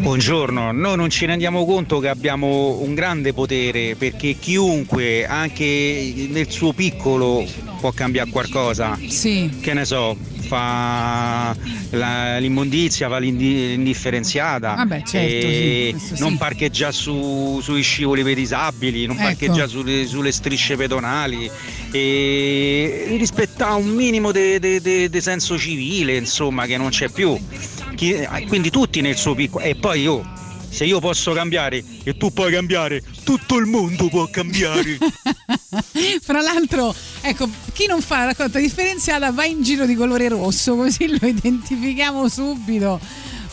[0.00, 6.50] Buongiorno, noi non ci rendiamo conto che abbiamo un grande potere perché chiunque, anche nel
[6.50, 7.44] suo piccolo,
[7.80, 8.98] può cambiare qualcosa.
[9.08, 9.50] Sì.
[9.60, 10.16] Che ne so,
[10.46, 11.56] fa
[11.90, 14.74] la- l'immondizia, fa l'indi- l'indifferenziata.
[14.74, 15.16] Vabbè, certo,
[15.46, 16.38] e sì, questo non sì.
[16.38, 19.24] parcheggia su- sui scivoli per i disabili, non Ecco.
[19.24, 21.50] parcheggia sulle, sulle strisce pedonali
[21.90, 27.36] e rispettare un minimo di senso civile, insomma, che non c'è più.
[27.94, 29.64] Chi- eh, quindi tutti nel suo piccolo.
[29.64, 30.24] E poi io,
[30.74, 34.98] se io posso cambiare e tu puoi cambiare, tutto il mondo può cambiare.
[36.20, 40.74] Fra l'altro, ecco, chi non fa la raccolta differenziata va in giro di colore rosso,
[40.74, 42.98] così lo identifichiamo subito.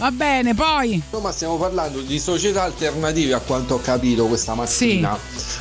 [0.01, 0.93] Va bene, poi.
[0.93, 5.15] Insomma, stiamo parlando di società alternative a quanto ho capito questa mattina.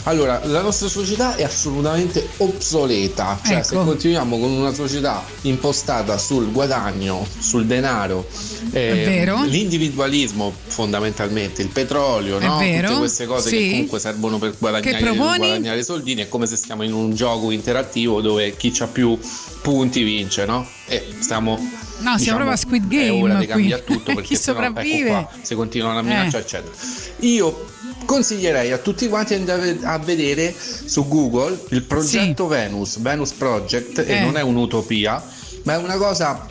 [0.04, 3.84] Allora, la nostra società è assolutamente obsoleta, cioè se Ecco.
[3.84, 8.26] continuiamo con una società impostata sul guadagno, sul denaro,
[8.72, 12.60] eh, l'individualismo fondamentalmente, il petrolio, no?
[12.60, 13.56] tutte queste cose sì.
[13.58, 18.22] che comunque servono per guadagnare, guadagnare soldini, è come se stiamo in un gioco interattivo
[18.22, 19.18] dove chi ha più
[19.60, 20.66] punti vince, no?
[20.86, 21.58] E stiamo
[22.00, 23.06] No, siamo proprio a Squid Game.
[23.06, 23.46] è ora di qui.
[23.46, 25.08] cambiare tutto perché chi sennò, sopravvive?
[25.10, 26.46] ecco qua, se continuano a minacciare Eh.
[26.46, 26.72] eccetera
[27.20, 27.66] io
[28.06, 33.98] consiglierei a tutti quanti di andare a vedere su Google il progetto Venus Venus Project
[33.98, 34.20] e Eh.
[34.22, 35.22] non è un'utopia
[35.64, 36.46] ma è una cosa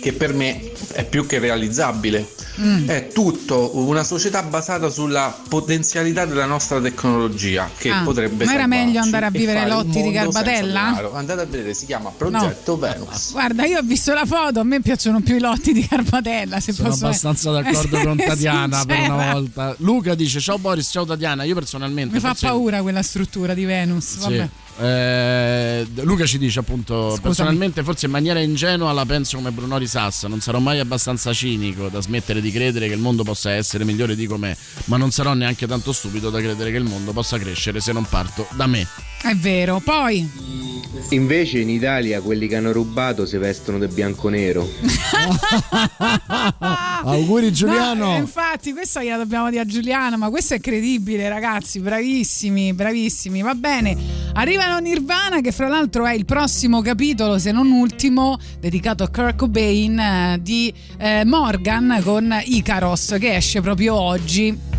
[0.00, 0.60] che per me
[0.92, 2.88] è più che realizzabile Mm.
[2.88, 8.66] è tutto una società basata sulla potenzialità della nostra tecnologia che Ah, potrebbe ma era
[8.66, 11.10] meglio andare a vivere lotti di Garbatella?
[11.12, 14.80] andate a vedere si chiama progetto Venus Guarda, io ho visto la foto, a me
[14.80, 16.58] piacciono più i lotti di Carpatella.
[16.58, 19.32] Se Sono posso abbastanza d'accordo con essere Tatiana per una sincera.
[19.34, 19.74] volta.
[19.80, 21.42] Luca dice: Ciao Boris, ciao Tatiana.
[21.42, 22.14] Io personalmente.
[22.14, 24.16] Mi fa paura quella struttura di Venus.
[24.18, 24.48] Sì.
[24.78, 30.28] Eh, Luca ci dice appunto personalmente forse in maniera ingenua la penso come Bruno Risassa.
[30.28, 34.14] Non sarò mai abbastanza cinico da smettere di credere che il mondo possa essere migliore
[34.14, 34.54] di com'è
[34.84, 38.04] ma non sarò neanche tanto stupido da credere che il mondo possa crescere se non
[38.04, 38.86] parto da me
[39.22, 39.80] È vero.
[39.80, 40.44] Poi,
[41.10, 44.68] Invece in Italia quelli che hanno rubato si vestono di bianco-nero.
[47.04, 51.78] auguri Giuliano No, infatti, questa gliela dobbiamo dire a Giuliano, ma questo è credibile, ragazzi.
[51.78, 53.42] Bravissimi, bravissimi.
[53.42, 53.96] Va bene.
[54.32, 59.36] Arrivano Nirvana, che fra l'altro è il prossimo capitolo, se non ultimo, dedicato a Kurt
[59.36, 64.75] Cobain eh, di eh, Morgan con Icaros, che esce proprio oggi.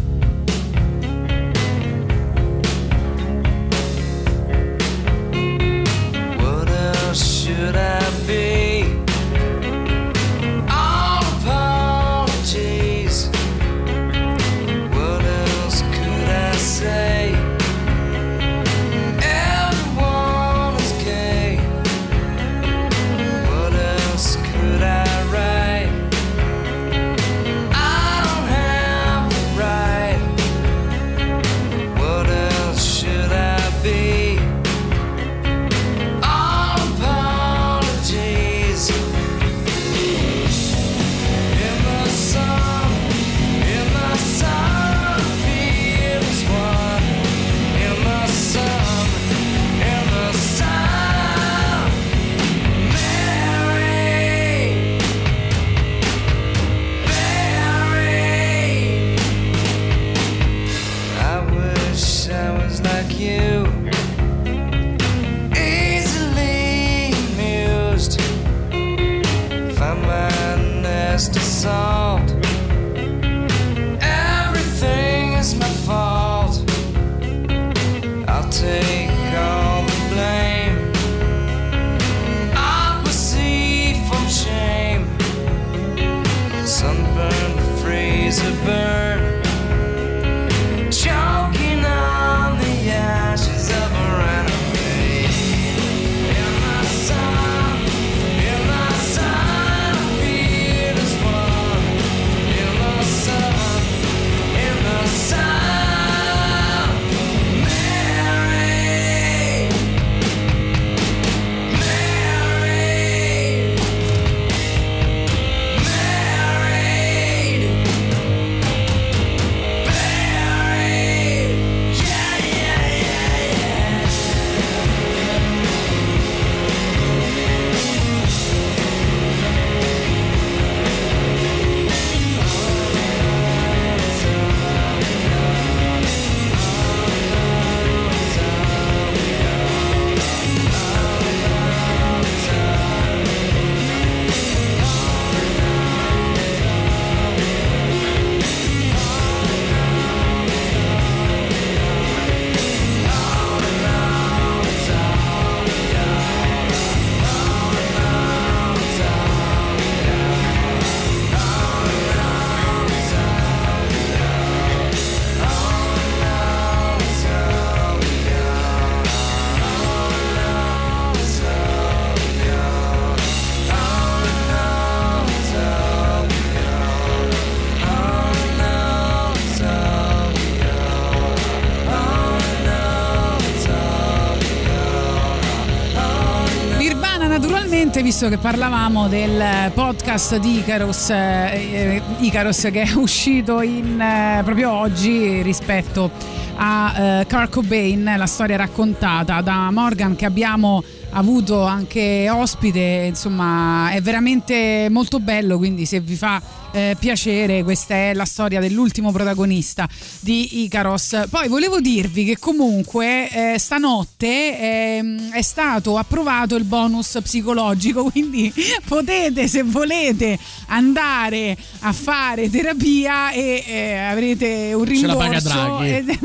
[187.98, 194.42] Ovviamente, visto che parlavamo del podcast di Icaros, eh, Icaros che è uscito in, eh,
[194.44, 196.12] proprio oggi rispetto
[196.58, 203.90] a eh, Kurt Cobain, la storia raccontata da Morgan che abbiamo avuto anche ospite, insomma
[203.92, 206.42] è veramente molto bello, quindi se vi fa
[206.78, 209.88] eh, piacere questa è la storia dell'ultimo protagonista
[210.20, 211.26] di Icaros.
[211.30, 218.54] Poi volevo dirvi che comunque eh, stanotte ehm, è stato approvato il bonus psicologico, quindi
[218.86, 220.38] potete se volete
[220.68, 226.20] andare a fare terapia e eh, avrete un rimborso ed-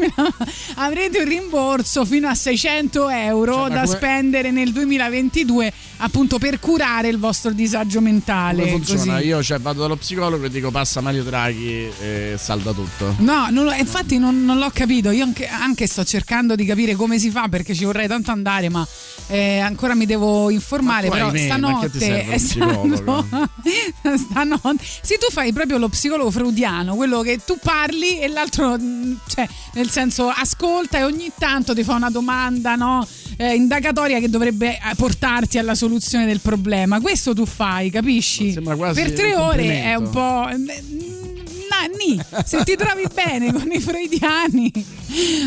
[0.76, 5.72] avrete un rimborso fino a 600 euro Cioè, da come- spendere nel 2022
[6.02, 8.62] appunto per curare il vostro disagio mentale.
[8.62, 9.14] Come funziona?
[9.14, 9.26] così.
[9.26, 13.14] Io cioè, vado dallo psicologo e dico passa Mario Draghi e salda tutto.
[13.18, 15.10] No, non infatti non, non l'ho capito.
[15.10, 18.68] Io anche, anche sto cercando di capire come si fa perché ci vorrei tanto andare,
[18.68, 18.86] ma
[19.28, 21.08] eh, ancora mi devo informare.
[21.08, 23.26] Però me, stanotte psicologo?
[23.28, 23.50] stato-
[24.18, 24.84] stanotte.
[25.02, 29.48] Sì, tu fai proprio lo psicologo freudiano, quello che tu parli e l'altro, mh, cioè,
[29.74, 33.06] nel senso, ascolta e ogni tanto ti fa una domanda, no?
[33.42, 37.00] Eh, indagatoria che dovrebbe eh, portarti alla soluzione del problema.
[37.00, 38.54] Questo tu fai, capisci?
[38.62, 40.48] quasi per tre ore è un po'.
[40.48, 42.20] eh, na- ni.
[42.44, 44.70] se ti trovi bene con i freudiani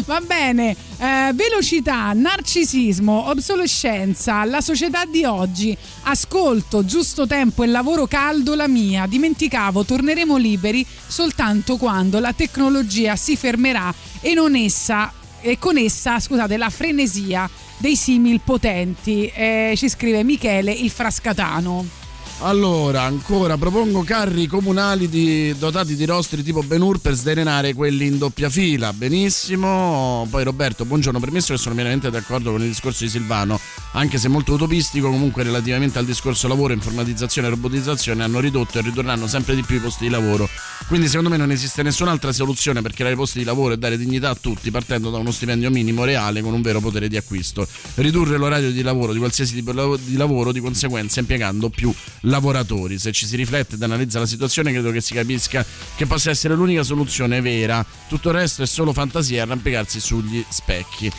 [0.05, 8.05] va bene Eh, velocità narcisismo obsolescenza la società di oggi ascolto giusto tempo e lavoro
[8.07, 15.11] caldo la mia dimenticavo torneremo liberi soltanto quando la tecnologia si fermerà e non essa
[15.41, 17.47] e con essa scusate la frenesia
[17.77, 19.31] dei simil potenti.
[19.33, 22.03] Eh, ci scrive Michele il frascatano
[22.45, 28.19] Allora, ancora propongo carri comunali di- dotati di rostri tipo Ben-Hur per sdrenare quelli in
[28.19, 28.93] doppia fila.
[28.93, 30.27] Benissimo.
[30.29, 31.19] Poi Roberto, buongiorno.
[31.19, 33.59] Permesso che sono pienamente d'accordo con il discorso di Silvano,
[33.93, 38.83] anche se molto utopistico, comunque relativamente al discorso lavoro, informatizzazione e robotizzazione hanno ridotto e
[38.83, 40.47] ridurranno sempre di più i posti di lavoro.
[40.87, 44.29] Quindi secondo me non esiste nessun'altra soluzione per creare posti di lavoro e dare dignità
[44.29, 47.67] a tutti partendo da uno stipendio minimo reale con un vero potere di acquisto.
[47.95, 51.91] Ridurre l'orario di lavoro di qualsiasi tipo di lavoro di conseguenza impiegando più
[52.35, 52.99] lavoratori.
[52.99, 56.55] Se ci si riflette ed analizza la situazione, credo che si capisca che possa essere
[56.55, 57.85] l'unica soluzione vera.
[58.07, 61.11] Tutto il resto è solo fantasia e arrampicarsi sugli specchi.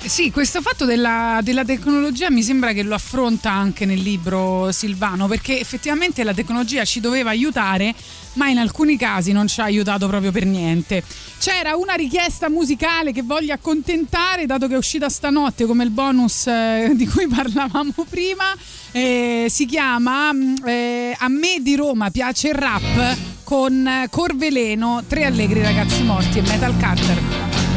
[0.00, 5.26] Sì, questo fatto della, della tecnologia mi sembra che lo affronta anche nel libro Silvano,
[5.26, 7.94] perché effettivamente la tecnologia ci doveva aiutare,
[8.34, 11.02] ma in alcuni casi non ci ha aiutato proprio per niente.
[11.38, 16.46] C'era una richiesta musicale che voglio accontentare, dato che è uscita stanotte come il bonus
[16.46, 18.54] eh, di cui parlavamo prima.
[18.92, 25.24] eh, si chiama mm, eh, A me di Roma piace il rap con Corveleno, Tre
[25.24, 27.67] allegri ragazzi morti e Metal Carter.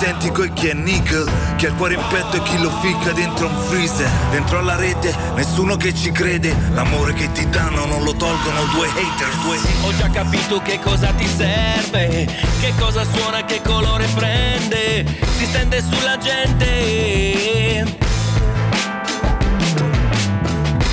[0.00, 3.12] Autentico e chi è nickel Chi ha il cuore in petto e chi lo ficca
[3.12, 4.08] dentro un freezer.
[4.30, 6.56] Dentro alla rete nessuno che ci crede.
[6.72, 9.58] L'amore che ti danno non lo tolgono due hater due.
[9.82, 12.26] Ho già capito che cosa ti serve,
[12.60, 15.04] che cosa suona, che colore prende,
[15.36, 17.98] si stende sulla gente.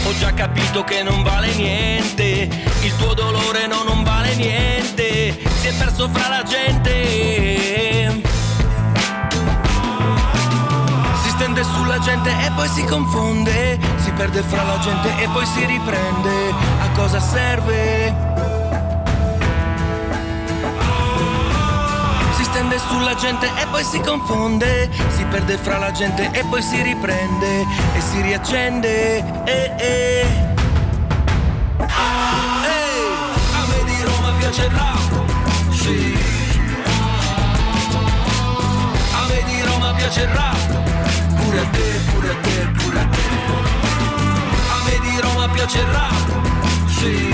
[0.04, 2.50] Ho già capito che non vale niente,
[2.82, 8.27] il tuo dolore no, non vale niente, si è perso fra la gente.
[11.58, 15.44] Si stende sulla gente e poi si confonde, si perde fra la gente e poi
[15.44, 16.54] si riprende.
[16.82, 18.14] A cosa serve?
[22.36, 26.62] Si stende sulla gente e poi si confonde, si perde fra la gente e poi
[26.62, 27.62] si riprende
[27.96, 29.24] e si riaccende.
[29.46, 30.26] Eh, eh.
[31.80, 33.08] Ehi,
[33.56, 34.70] a me di Roma piace
[35.72, 36.18] sì.
[39.12, 40.87] A me di Roma piace il rap,
[41.58, 43.22] pure a te, pure a te, pure a te.
[44.70, 46.28] A me di Roma piace il rap,
[46.88, 47.34] sì.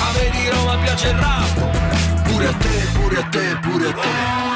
[0.00, 3.92] A me di Roma piace il rap, pure a te, pure a te, pure a
[3.92, 4.47] te.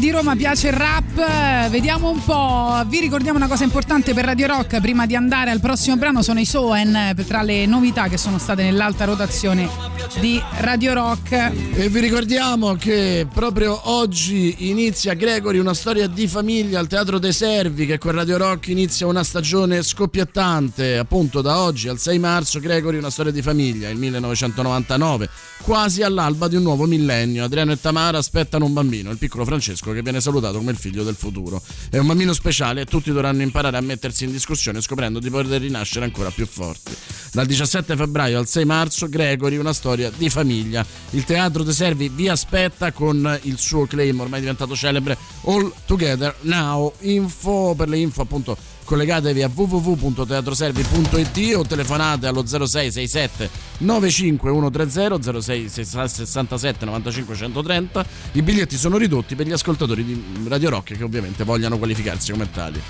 [0.00, 1.68] Di Roma piace il rap.
[1.68, 5.60] Vediamo un po', vi ricordiamo una cosa importante per Radio Rock, prima di andare al
[5.60, 10.94] prossimo brano sono i Soen, tra le novità che sono state nell'alta rotazione di Radio
[10.94, 11.32] Rock.
[11.74, 17.32] E vi ricordiamo che proprio oggi inizia Gregory una storia di famiglia al Teatro dei
[17.32, 20.98] Servi che con Radio Rock inizia una stagione scoppiettante.
[20.98, 25.28] Appunto da oggi al 6 marzo Gregory una storia di famiglia, il 1999,
[25.62, 27.44] quasi all'alba di un nuovo millennio.
[27.44, 31.04] Adriano e Tamara aspettano un bambino, il piccolo Francesco che viene salutato come il figlio
[31.04, 31.62] del futuro.
[31.88, 35.60] È un bambino speciale e tutti dovranno imparare a mettersi in discussione scoprendo di poter
[35.60, 36.92] rinascere ancora più forti.
[37.32, 40.84] Dal 17 febbraio al 6 marzo Gregory una storia di famiglia.
[41.10, 46.34] Il Teatro dei Servi vi aspetta con il suo claim ormai diventato celebre All Together
[46.42, 46.92] Now.
[47.00, 48.56] Info per le info appunto
[48.90, 53.48] collegatevi a www.teatroservi.it o telefonate allo 0667
[53.78, 61.04] 95130 0667 95 130 i biglietti sono ridotti per gli ascoltatori di Radio Rock che
[61.04, 62.82] ovviamente vogliano qualificarsi come tali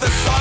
[0.00, 0.31] the sun.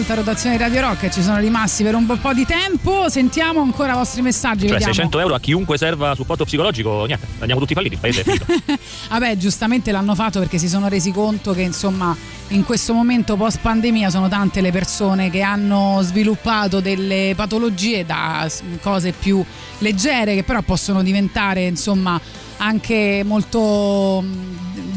[0.00, 3.08] Nell'alta rotazione di Radio Rock e ci sono rimasti per un bel po' di tempo.
[3.08, 4.60] Sentiamo ancora i vostri messaggi.
[4.60, 4.92] Cioè vediamo.
[4.92, 8.46] 600 euro a chiunque serva supporto psicologico, niente, andiamo tutti falliti, il paese è finito.
[9.10, 12.16] Vabbè, giustamente l'hanno fatto perché si sono resi conto che insomma
[12.48, 18.48] in questo momento post pandemia sono tante le persone che hanno sviluppato delle patologie da
[18.80, 19.44] cose più
[19.78, 22.20] leggere che però possono diventare insomma
[22.56, 24.24] anche molto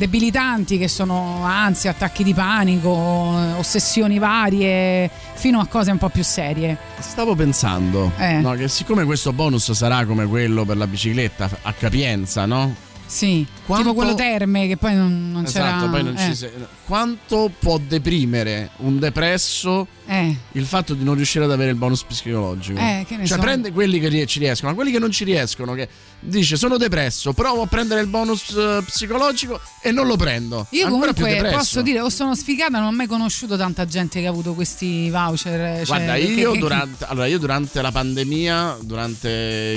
[0.08, 6.24] debilitanti che sono ansia, attacchi di panico, ossessioni varie, fino a cose un po' più
[6.26, 6.78] serie.
[7.00, 8.42] Stavo pensando Eh.
[8.42, 12.76] no, che siccome questo bonus sarà come quello per la bicicletta a capienza, no?
[13.06, 15.68] Sì, Quanto- tipo quello terme che poi non, non c'era.
[15.78, 16.20] Esatto, poi non eh.
[16.20, 16.52] ci sei-
[16.86, 20.36] Quanto può deprimere un depresso Eh.
[20.52, 22.78] il fatto di non riuscire ad avere il bonus psicologico?
[22.78, 23.38] Eh, che cioè, so.
[23.38, 25.88] prende quelli che ci riescono, ma quelli che non ci riescono, che
[26.20, 30.68] dice sono depresso, provo a prendere il bonus eh, psicologico e non lo prendo.
[30.72, 34.28] Io Ancora comunque posso dire, o sono sfigata, non ho mai conosciuto tanta gente che
[34.28, 35.78] ha avuto questi voucher.
[35.78, 39.30] cioè, Guarda, io che- durante, allora, io durante la pandemia, durante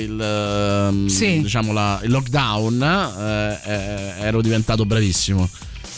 [0.05, 1.41] il, ehm, Sì.
[1.41, 2.81] diciamo la- il lockdown,
[3.17, 5.49] eh, eh, ero diventato bravissimo.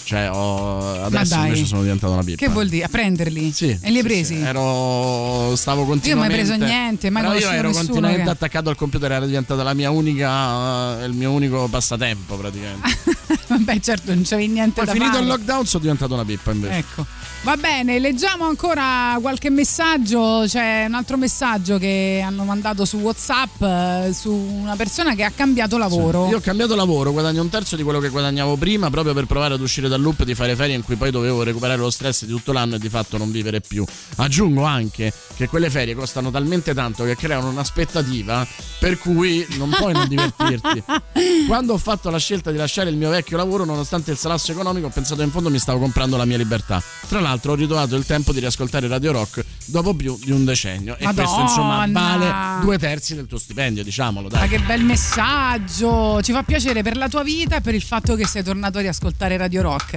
[0.09, 2.43] Cioè, ho- adesso invece sono diventato una pippa.
[2.43, 2.85] Che vuol dire?
[2.85, 3.51] A prenderli?
[3.51, 4.35] Sì, E li hai sì, presi?
[4.37, 4.41] sì.
[4.41, 6.35] Ero, stavo Io non ho mai continuamente.
[6.35, 9.61] preso niente, mai Però io conosciuto ero nessuno continuamente che- attaccato al computer, era diventata
[9.61, 12.89] la mia unica, il mio unico passatempo praticamente.
[13.49, 15.23] Vabbè, certo, non c'avevi niente Poi da finito fare.
[15.23, 16.77] il lockdown sono diventato una pippa invece.
[16.77, 17.05] Ecco.
[17.43, 20.43] Va bene, leggiamo ancora qualche messaggio.
[20.45, 25.31] C'è un altro messaggio che hanno mandato su WhatsApp eh, su una persona che ha
[25.33, 26.27] cambiato lavoro.
[26.29, 29.53] Io ho cambiato lavoro, guadagno un terzo di quello che guadagnavo prima proprio per provare
[29.53, 32.31] ad uscire dal loop di fare ferie in cui poi dovevo recuperare lo stress di
[32.31, 33.85] tutto l'anno e di fatto non vivere più.
[34.17, 38.45] Aggiungo anche che quelle ferie costano talmente tanto che creano un'aspettativa
[38.79, 40.83] per cui non puoi non divertirti.
[41.47, 44.87] Quando ho fatto la scelta di lasciare il mio vecchio lavoro, nonostante il salasso economico,
[44.87, 46.81] ho pensato in fondo mi stavo comprando la mia libertà.
[47.07, 50.97] Tra l'altro ho ritrovato il tempo di riascoltare Radio Rock dopo più di un decennio
[50.97, 52.17] e questo insomma Madonna!
[52.17, 54.27] vale due terzi del tuo stipendio, diciamolo.
[54.29, 54.49] Ma Dai.
[54.49, 56.21] che bel messaggio!
[56.21, 58.81] Ci fa piacere per la tua vita e per il fatto che sei tornato a
[58.81, 59.88] riascoltare Radio Rock.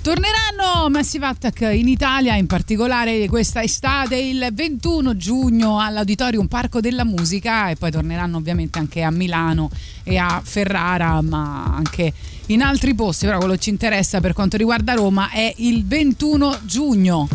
[0.00, 7.04] Torneranno Massive Attack in Italia, in particolare questa estate, il 21 giugno all'Auditorium Parco della
[7.04, 9.70] Musica e poi torneranno ovviamente anche a Milano
[10.04, 12.12] e a Ferrara, ma anche
[12.46, 13.26] in altri posti.
[13.26, 17.28] Però quello che ci interessa per quanto riguarda Roma è il 21 giugno.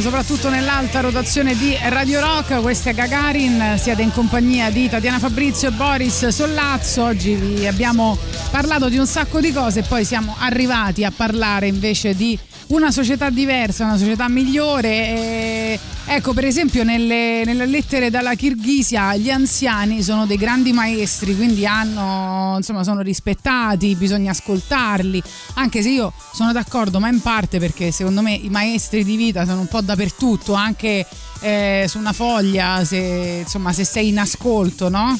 [0.00, 2.60] Soprattutto nell'alta rotazione di Radio Rock.
[2.60, 7.04] Questa è Gagarin, siete in compagnia di Tatiana Fabrizio e Boris Sollazzo.
[7.04, 8.16] Oggi vi abbiamo
[8.50, 12.38] parlato di un sacco di cose e poi siamo arrivati a parlare invece di
[12.68, 14.88] una società diversa, una società migliore.
[14.90, 21.36] E, ecco, per esempio, nelle, nelle lettere dalla Kirghisia, gli anziani sono dei grandi maestri,
[21.36, 25.22] quindi hanno, insomma, sono rispettati, bisogna ascoltarli.
[25.54, 29.44] Anche se io sono d'accordo, ma in parte perché secondo me i maestri di vita
[29.44, 31.06] sono un po' dappertutto, anche
[31.40, 35.18] eh, su una foglia, se, insomma, se sei in ascolto, no?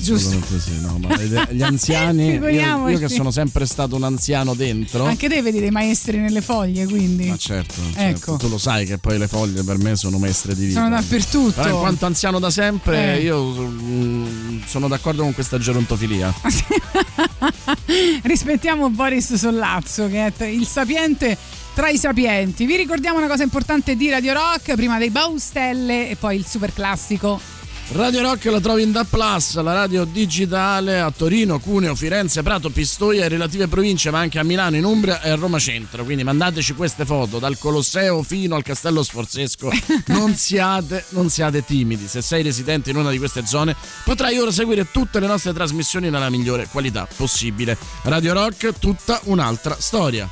[0.00, 0.58] Giusto.
[0.58, 5.04] Sì, no, ma gli anziani, io, io che sono sempre stato un anziano dentro.
[5.04, 7.26] Anche te vedi dei maestri nelle foglie, quindi.
[7.26, 8.36] Ma certo, certo, Ecco.
[8.36, 10.80] tu lo sai che poi le foglie per me sono maestre di vita.
[10.82, 11.62] Sono dappertutto.
[11.62, 13.22] Però in quanto anziano da sempre, Eh.
[13.22, 16.34] io mm, sono d'accordo con questa gerontofilia.
[18.22, 21.36] Rispettiamo Boris Sollazzo, che è il sapiente
[21.74, 22.66] tra i sapienti.
[22.66, 26.72] Vi ricordiamo una cosa importante di Radio Rock, prima dei Baustelle e poi il super
[26.72, 27.51] classico.
[27.90, 32.70] Radio Rock la trovi in DA Plus, la radio digitale a Torino, Cuneo, Firenze, Prato,
[32.70, 36.02] Pistoia e relative province, ma anche a Milano, in Umbria e a Roma Centro.
[36.04, 39.70] Quindi mandateci queste foto dal Colosseo fino al Castello Sforzesco.
[40.12, 42.06] Non siate, non siate timidi.
[42.06, 46.10] Se sei residente in una di queste zone, potrai ora seguire tutte le nostre trasmissioni
[46.10, 47.76] nella migliore qualità possibile.
[48.02, 50.28] Radio Rock, tutta un'altra storia.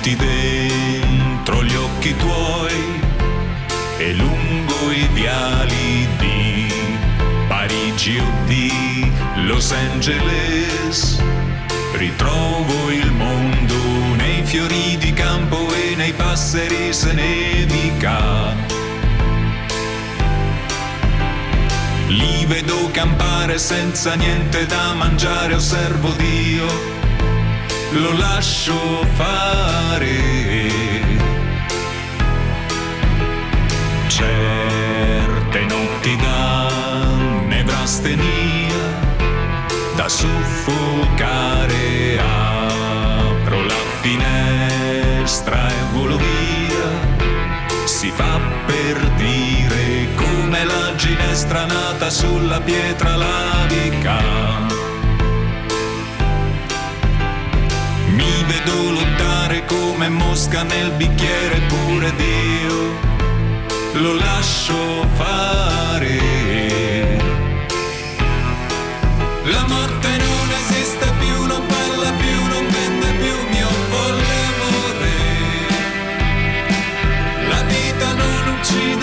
[0.00, 3.00] Tramonti dentro gli occhi tuoi
[3.98, 6.72] e lungo i viali di
[7.46, 9.12] Parigi o di
[9.46, 11.22] Los Angeles
[11.92, 18.68] ritrovo il mondo nei fiori di campo e nei passeri se nevica
[22.08, 27.00] Li vedo campare senza niente da mangiare, osservo Dio
[27.92, 30.68] lo lascio fare.
[34.06, 36.68] Certe notti da
[37.46, 38.74] nevrastenia,
[39.96, 41.78] da soffocare,
[42.18, 47.08] apro la finestra e volo via.
[47.84, 54.69] Si fa per dire come la ginestra nata sulla pietra lavica.
[58.64, 62.98] Vedo lottare come mosca nel bicchiere pure Dio
[63.94, 66.18] lo lascio fare.
[69.44, 75.16] La morte non esiste più, non parla più, non vende più mio folle amore.
[77.48, 78.99] La vita non uccide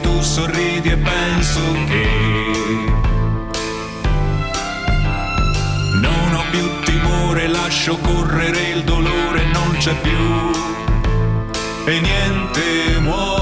[0.00, 2.06] tu sorridi e penso che
[6.00, 10.50] non ho più timore, lascio correre il dolore, non c'è più
[11.86, 13.33] e niente muore.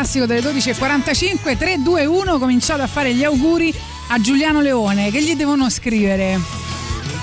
[0.00, 3.72] classico delle 12.45 321 cominciate a fare gli auguri
[4.08, 6.40] a Giuliano Leone che gli devono scrivere.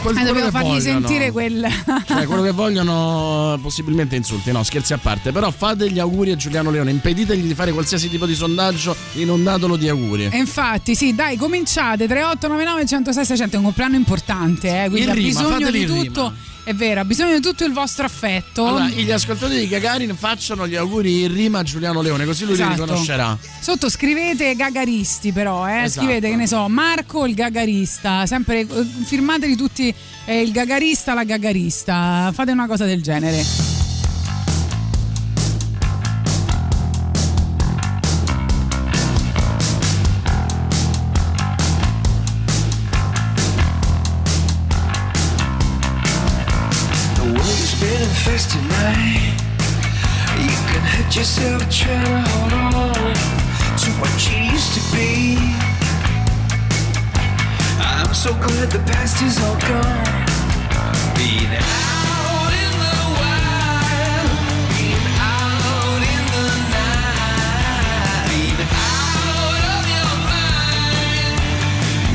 [0.06, 0.80] Eh, dobbiamo fargli vogliono.
[0.80, 1.68] sentire quel
[2.06, 6.36] cioè, quello che vogliono possibilmente insulti no scherzi a parte però fate gli auguri a
[6.36, 10.30] Giuliano Leone impeditegli di fare qualsiasi tipo di sondaggio inondatelo di auguri.
[10.32, 15.40] E infatti sì dai cominciate 3899 106 600 è un compleanno importante eh, quindi rima,
[15.40, 16.56] ha bisogno di tutto rima.
[16.68, 18.68] È vero, ha bisogno di tutto il vostro affetto.
[18.68, 22.56] Allora, gli ascoltatori di Gagarin facciano gli auguri in rima a Giuliano Leone, così lui
[22.56, 22.74] Esatto.
[22.74, 23.38] li riconoscerà.
[23.62, 25.84] Sotto scrivete gagaristi però, eh?
[25.84, 26.06] Esatto.
[26.06, 28.68] scrivete che ne so, Marco il gagarista, sempre eh,
[29.06, 29.96] firmatevi tutti
[30.26, 33.67] eh, il gagarista, la gagarista, fate una cosa del genere.
[48.46, 49.34] Tonight.
[50.38, 52.94] You can hurt yourself trying to hold on
[53.82, 55.38] to what you used to be.
[57.82, 60.26] I'm so glad the past is all gone.
[61.18, 64.30] Being out in the wild,
[64.78, 66.48] being out in the
[66.78, 71.42] night, being out of your mind.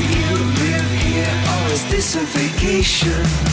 [0.07, 3.52] You live here, or is this a vacation?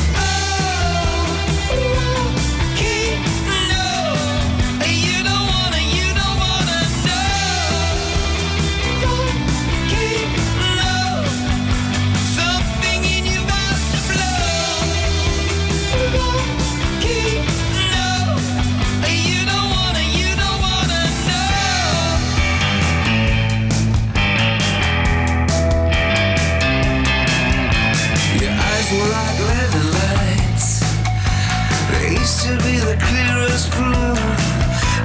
[33.00, 34.14] The clearest blue.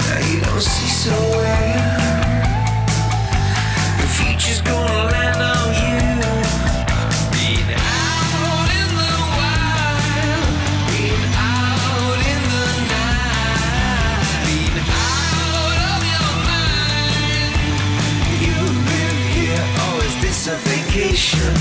[0.07, 1.99] Now you don't see so well.
[3.99, 5.99] The future's gonna land on you.
[7.77, 10.03] Out in the wild,
[11.37, 17.53] out in the night, out of your mind.
[18.45, 18.59] You
[19.35, 21.53] here, or is this a vacation?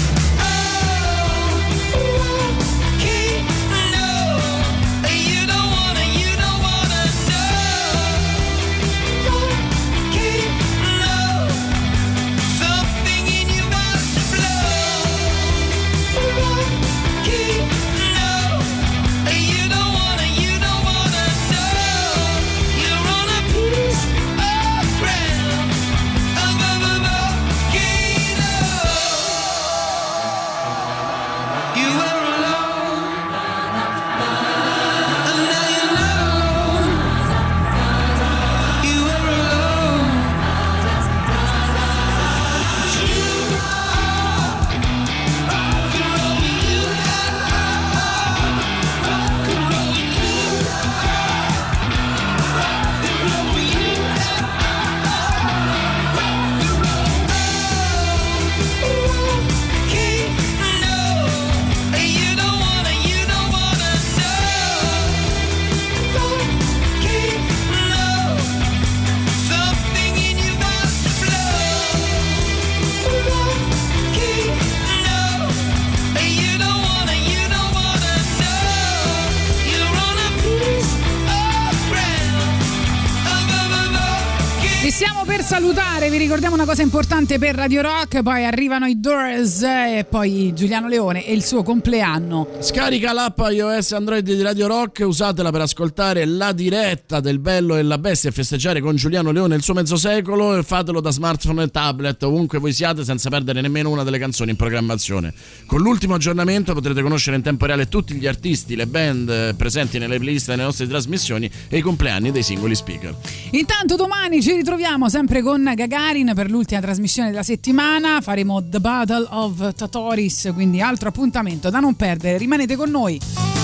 [86.75, 90.53] Vi ricordiamo una cosa importante per Radio Rock, poi arrivano i Doors eh, e poi
[90.53, 92.49] Giuliano Leone e il suo compleanno.
[92.59, 97.77] Scarica l'app iOS e Android di Radio Rock, usatela per ascoltare la diretta del Bello
[97.77, 101.13] e la Bestia e festeggiare con Giuliano Leone il suo mezzo secolo e fatelo da
[101.13, 105.33] smartphone e tablet ovunque voi siate senza perdere nemmeno una delle canzoni in programmazione.
[105.67, 109.99] Con l'ultimo aggiornamento potrete conoscere in tempo reale tutti gli artisti, le band eh, presenti
[109.99, 113.15] nelle playlist delle nostre trasmissioni e i compleanni dei singoli speaker.
[113.53, 119.27] Intanto domani ci ritroviamo sempre con Gagarin per l'ultima trasmissione della settimana, faremo The Battle
[119.31, 123.64] of Tatoris, quindi altro appuntamento da non perdere, rimanete con noi.